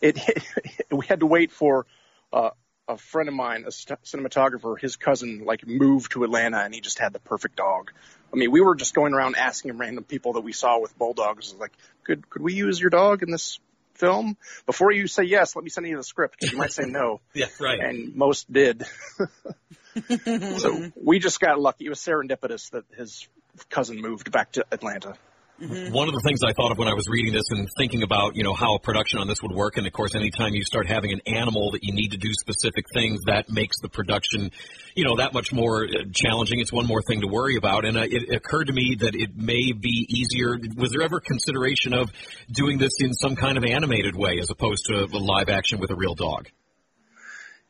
[0.00, 0.42] It, it
[0.90, 1.86] we had to wait for,
[2.32, 2.50] uh,
[2.88, 6.80] a friend of mine, a st- cinematographer, his cousin, like moved to Atlanta and he
[6.80, 7.92] just had the perfect dog.
[8.32, 11.54] I mean, we were just going around asking random people that we saw with bulldogs,
[11.58, 11.72] like,
[12.04, 13.58] could, could we use your dog in this
[13.94, 14.36] film?
[14.64, 17.20] Before you say yes, let me send you the script you might say no.
[17.34, 17.78] Yeah, right.
[17.78, 18.86] and most did.
[20.08, 21.86] so we just got lucky.
[21.86, 23.28] It was serendipitous that his
[23.68, 25.14] cousin moved back to Atlanta.
[25.60, 28.36] One of the things I thought of when I was reading this and thinking about,
[28.36, 30.86] you know, how a production on this would work, and of course, anytime you start
[30.86, 34.52] having an animal that you need to do specific things, that makes the production,
[34.94, 36.60] you know, that much more uh, challenging.
[36.60, 39.36] It's one more thing to worry about, and uh, it occurred to me that it
[39.36, 40.56] may be easier.
[40.76, 42.12] Was there ever consideration of
[42.52, 45.90] doing this in some kind of animated way as opposed to a live action with
[45.90, 46.46] a real dog?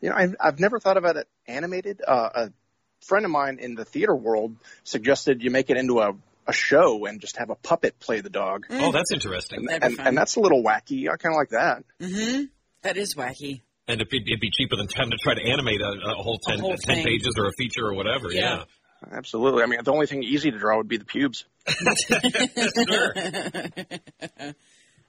[0.03, 2.03] You know, I've, I've never thought about it animated.
[2.07, 2.53] Uh, a
[3.01, 6.13] friend of mine in the theater world suggested you make it into a,
[6.47, 8.67] a show and just have a puppet play the dog.
[8.71, 9.67] Oh, that's interesting.
[9.67, 11.09] That'd And, and that's a little wacky.
[11.09, 11.85] I kind of like that.
[12.01, 12.45] Mm-hmm.
[12.83, 13.63] That is wacky.
[13.87, 16.39] And it'd be, it'd be cheaper than having to try to animate a, a whole
[16.39, 18.31] 10, whole 10 pages or a feature or whatever.
[18.31, 18.59] Yeah.
[18.59, 18.65] yeah.
[19.13, 19.63] Absolutely.
[19.63, 21.45] I mean, the only thing easy to draw would be the pubes.
[22.89, 23.15] Sure.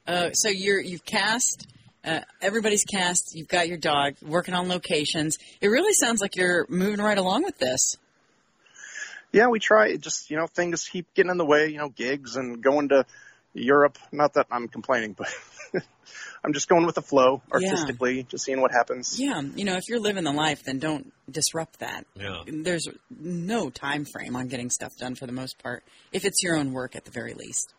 [0.07, 1.67] Uh, so you're you've cast.
[2.03, 3.35] Uh, everybody's cast.
[3.35, 5.37] You've got your dog working on locations.
[5.61, 7.97] It really sounds like you're moving right along with this.
[9.31, 9.89] Yeah, we try.
[9.89, 11.67] It Just you know, things keep getting in the way.
[11.67, 13.05] You know, gigs and going to
[13.53, 13.97] Europe.
[14.11, 15.27] Not that I'm complaining, but
[16.43, 17.69] I'm just going with the flow Yeah.
[17.71, 19.19] artistically, just seeing what happens.
[19.19, 22.05] Yeah, you know, if you're living the life, then don't disrupt that.
[22.15, 22.43] Yeah.
[22.47, 25.83] There's no time frame on getting stuff done for the most part.
[26.13, 27.73] If it's your own work, at the very least.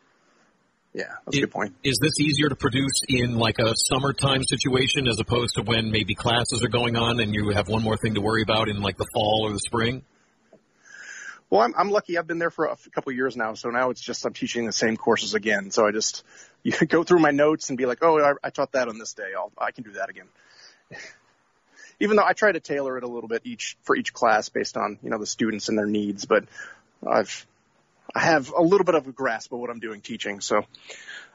[0.92, 1.74] Yeah, that's a good point.
[1.84, 6.14] Is this easier to produce in like a summertime situation as opposed to when maybe
[6.14, 8.96] classes are going on and you have one more thing to worry about in like
[8.96, 10.02] the fall or the spring?
[11.48, 12.18] Well, I'm, I'm lucky.
[12.18, 14.66] I've been there for a couple of years now, so now it's just I'm teaching
[14.66, 15.70] the same courses again.
[15.70, 16.24] So I just
[16.64, 19.14] you go through my notes and be like, oh, I, I taught that on this
[19.14, 19.30] day.
[19.36, 20.26] I'll I can do that again.
[22.00, 24.76] Even though I try to tailor it a little bit each for each class based
[24.76, 26.44] on you know the students and their needs, but
[27.06, 27.46] I've
[28.14, 30.62] I have a little bit of a grasp of what I'm doing teaching, so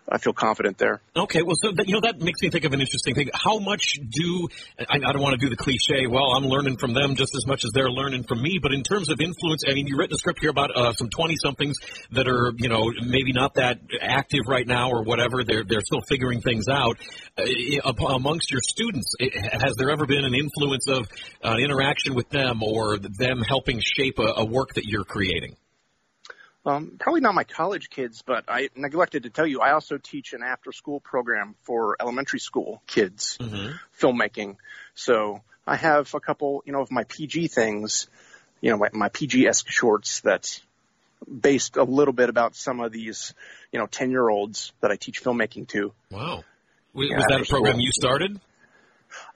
[0.08, 1.02] I feel confident there.
[1.16, 3.30] Okay, well, so that, you know that makes me think of an interesting thing.
[3.34, 4.48] How much do
[4.80, 6.06] I, I don't want to do the cliche?
[6.08, 8.60] Well, I'm learning from them just as much as they're learning from me.
[8.62, 11.10] But in terms of influence, I mean, you written a script here about uh, some
[11.10, 11.78] twenty somethings
[12.12, 15.44] that are you know maybe not that active right now or whatever.
[15.44, 16.98] They're they're still figuring things out.
[17.38, 21.08] Uh, amongst your students, has there ever been an influence of
[21.44, 25.56] uh, interaction with them or them helping shape a, a work that you're creating?
[26.66, 30.34] Um, probably not my college kids, but I neglected to tell you, I also teach
[30.34, 33.38] an after school program for elementary school kids,
[34.02, 34.58] filmmaking.
[34.96, 38.08] So I have a couple, you know, of my PG things,
[38.62, 40.62] you know, my, my PG-esque shorts that's
[41.26, 43.36] based a little bit about some of these,
[43.72, 45.94] you know, 10 year olds that I teach filmmaking to.
[46.10, 46.44] Wow.
[46.94, 48.40] Was, Yeah, was that a program you started?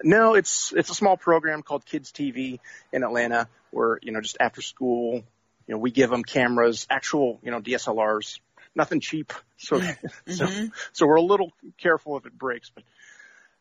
[0.04, 2.60] No, it's, it's a small program called Kids TV
[2.92, 5.24] in Atlanta where, you know, just after school,
[5.70, 8.40] you know, we give them cameras, actual, you know, DSLRs,
[8.74, 9.34] nothing cheap.
[9.58, 10.32] So, mm-hmm.
[10.32, 10.48] so,
[10.94, 12.84] so we're a little careful if it breaks, but,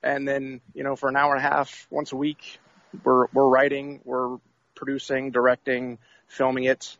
[0.02, 2.60] and then, you know, for an hour and a half, once a week,
[3.04, 4.38] we're, we're writing, we're
[4.74, 6.96] producing, directing, filming it.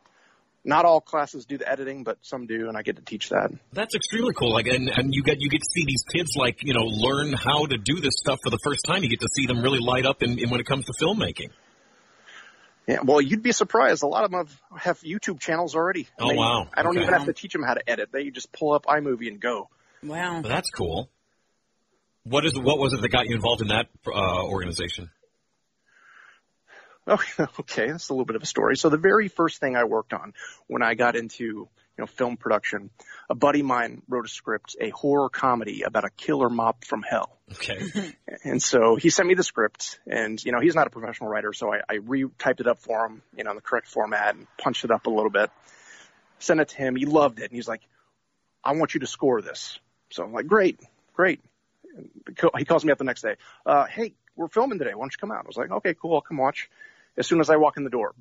[0.63, 3.51] Not all classes do the editing, but some do, and I get to teach that.
[3.73, 4.53] That's extremely cool.
[4.53, 7.33] Like, and, and you get you get to see these kids like you know learn
[7.33, 9.03] how to do this stuff for the first time.
[9.03, 11.51] You get to see them really light up in, in when it comes to filmmaking.
[12.89, 14.03] Yeah, well, you'd be surprised.
[14.03, 16.09] A lot of them have, have YouTube channels already.
[16.19, 16.69] Oh, They- wow.
[16.75, 17.03] I don't Okay.
[17.03, 18.09] even have to teach them how to edit.
[18.11, 19.69] They just pull up iMovie and go.
[20.03, 20.41] Wow.
[20.41, 21.11] Well, that's cool.
[22.25, 25.11] What is what was it that got you involved in that uh, organization?
[27.07, 27.23] Oh,
[27.61, 27.91] okay.
[27.91, 28.77] That's a little bit of a story.
[28.77, 30.33] So the very first thing I worked on
[30.67, 31.69] when I got into,
[31.99, 32.91] you know, film production,
[33.29, 37.03] a buddy of mine wrote a script, a horror comedy about a killer mop from
[37.03, 37.39] hell.
[37.53, 38.15] Okay.
[38.45, 41.53] And so he sent me the script and, you know, he's not a professional writer.
[41.53, 44.47] So I, I retyped it up for him, you know, in the correct format and
[44.59, 45.51] punched it up a little bit,
[46.39, 46.95] sent it to him.
[46.95, 47.45] He loved it.
[47.45, 47.81] And he's like,
[48.63, 49.79] I want you to score this.
[50.11, 50.79] So I'm like, great,
[51.15, 51.41] great.
[51.97, 52.11] And
[52.57, 53.35] he calls me up the next day.
[53.67, 54.95] Uh, hey, we're filming today.
[54.95, 55.45] Why don't you come out?
[55.45, 56.15] I was like, okay, cool.
[56.15, 56.71] I'll come watch.
[57.17, 58.15] As soon as I walk in the door,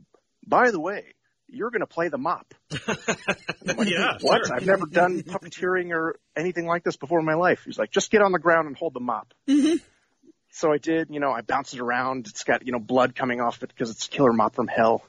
[0.47, 1.13] by the way,
[1.50, 2.54] you're going to play the mop.
[2.72, 4.18] yeah.
[4.22, 4.52] What?
[4.52, 7.64] I've never done puppeteering or anything like this before in my life.
[7.66, 9.34] He's like, just get on the ground and hold the mop.
[10.52, 12.28] So I did, you know, I bounced it around.
[12.28, 15.04] It's got, you know, blood coming off it because it's a killer mop from hell.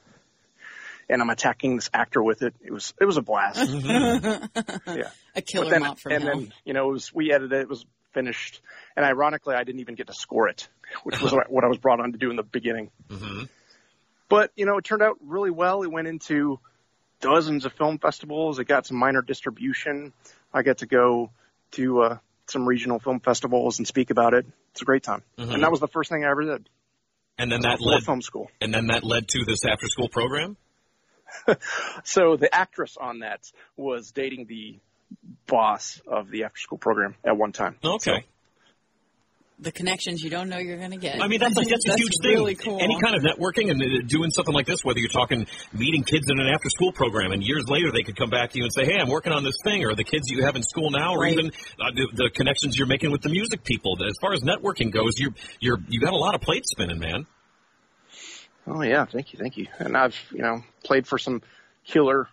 [1.09, 2.55] And I'm attacking this actor with it.
[2.61, 3.69] It was, it was a blast.
[3.71, 5.11] yeah.
[5.37, 6.39] A killer then, mop from and hell.
[6.41, 7.61] then, you know, it was, we edited it.
[7.63, 8.61] It was finished.
[8.97, 10.69] And ironically, I didn't even get to score it,
[11.05, 12.91] which was what I was brought on to do in the beginning.
[13.11, 13.45] hmm
[14.29, 15.83] But, you know, it turned out really well.
[15.83, 16.61] It went into
[17.21, 18.59] dozens of film festivals.
[18.59, 20.13] It got some minor distribution.
[20.53, 21.31] I got to go
[21.73, 24.47] to uh, some regional film festivals and speak about it.
[24.73, 25.23] It's a great time.
[25.39, 25.55] Mhm.
[25.55, 26.69] And that was the first thing I ever did.
[27.39, 28.51] And then that led film school.
[28.61, 30.57] and then that led to this after school program.
[32.05, 34.79] So the actress on that was dating the
[35.47, 37.77] boss of the after school program at one time.
[37.85, 38.25] Okay.
[39.61, 41.21] The connections you don't know you're going to get.
[41.21, 42.57] I mean, that's, a that's, a That's huge thing.
[42.57, 42.79] cool.
[42.81, 46.31] Any kind of networking and uh, doing something like this, whether you're talking meeting kids
[46.31, 48.73] in an after school program, and years later they could come back to you and
[48.73, 51.15] say, hey, I'm working on this thing, or the kids you have in school now,
[51.15, 51.33] or Right.
[51.33, 51.47] even
[51.81, 53.97] uh, the, the connections you're making with the music people.
[54.07, 57.27] As far as networking goes, you're, you're, you got a lot of plates spinning, man.
[58.67, 59.67] Oh yeah, thank you, thank you.
[59.79, 61.43] And I've, you know, played for some
[61.87, 62.29] killer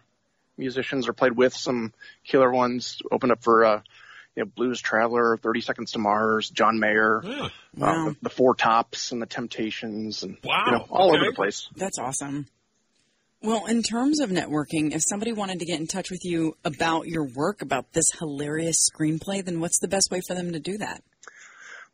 [0.58, 1.94] musicians or played with some
[2.26, 3.02] killer ones.
[3.12, 3.82] Opened up for, uh,
[4.36, 7.50] you know, Blues Traveler, 30 Seconds to Mars, John Mayer, Yeah.
[7.76, 8.08] Wow.
[8.08, 11.18] uh, the, the Four Tops and the Temptations and, Wow, you know, all okay.
[11.18, 11.70] over the place.
[11.76, 12.48] That's awesome.
[13.42, 17.08] Well, in terms of networking, if somebody wanted to get in touch with you about
[17.08, 20.78] your work, about this hilarious screenplay, then what's the best way for them to do
[20.80, 21.04] that?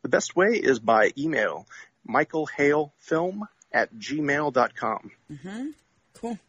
[0.02, 1.68] The best way is by email,
[2.08, 5.12] michaelhalefilm at gmail.com.
[6.14, 6.40] Cool.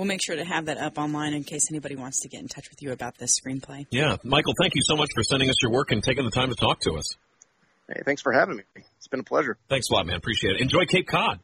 [0.00, 2.48] We'll make sure to have that up online in case anybody wants to get in
[2.48, 3.86] touch with you about this screenplay.
[3.90, 4.16] Yeah.
[4.24, 6.54] Michael, thank you so much for sending us your work and taking the time to
[6.54, 7.18] talk to us.
[7.86, 8.62] Hey, thanks for having me.
[8.96, 9.58] It's been a pleasure.
[9.68, 10.16] Thanks a lot, man.
[10.16, 10.62] Appreciate it.
[10.62, 11.40] Enjoy Cape Cod.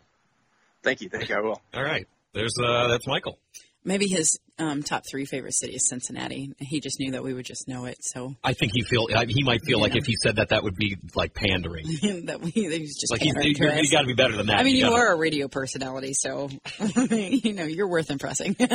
[0.82, 1.11] Thank you.
[1.11, 1.36] Thank you.
[1.36, 1.61] I will.
[1.74, 2.09] All right.
[2.32, 3.38] There's uh, that's Michael.
[3.84, 6.52] Maybe his um, top three favorite city is Cincinnati.
[6.59, 9.42] He just knew that we would just know it, so I think he feel he
[9.44, 11.84] might feel like if he said that, that would be like pandering.
[12.26, 14.46] that we that he's just Like he, pandering to you, got to be better than
[14.46, 14.59] that.
[14.59, 16.48] I mean, you gotta- are a radio personality, so
[17.11, 18.57] you know you're worth impressing.
[18.61, 18.72] not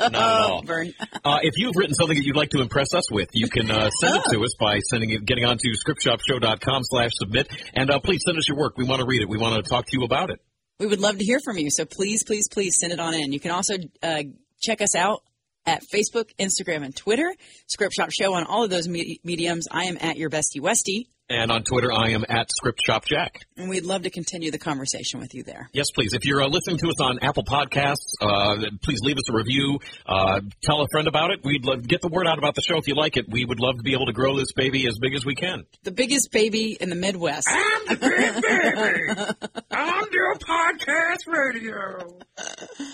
[0.00, 0.62] at all.
[0.62, 0.92] Vern.
[1.24, 3.90] Uh, if you've written something that you'd like to impress us with, you can uh,
[3.90, 7.48] send it to us by sending it, getting onto scriptshopshow.com slash submit.
[7.74, 8.76] And uh, please send us your work.
[8.76, 9.28] We want to read it.
[9.28, 10.40] We want to talk to you about it.
[10.78, 13.32] We would love to hear from you, so please, please, please send it on in.
[13.32, 14.24] You can also uh,
[14.60, 15.22] check us out
[15.64, 17.34] at Facebook, Instagram, and Twitter.
[17.66, 19.66] Script Shop Show on all of those me- mediums.
[19.70, 23.42] I am at your bestie Westy, And on Twitter, I am at scriptshopjack.
[23.56, 25.68] and we'd love to continue the conversation with you there.
[25.72, 26.12] Yes, please.
[26.12, 29.80] If you're uh, listening to us on Apple Podcasts, uh, please leave us a review.
[30.06, 31.40] Uh, tell a friend about it.
[31.42, 33.26] We'd love get the word out about the show if you like it.
[33.28, 35.64] We would love to be able to grow this baby as big as we can.
[35.82, 37.48] The biggest baby in the Midwest.
[37.50, 39.62] I'm the big baby.
[39.72, 42.18] I'm doing podcast radio.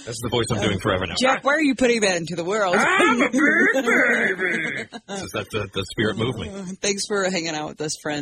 [0.07, 1.17] That's the voice I'm doing forever now.
[1.21, 2.77] Jack, why are you putting that into the world?
[2.79, 3.33] I'm a big
[3.75, 4.89] baby.
[5.07, 6.79] This is that the, the spirit movement.
[6.81, 8.22] Thanks for hanging out with us, friends.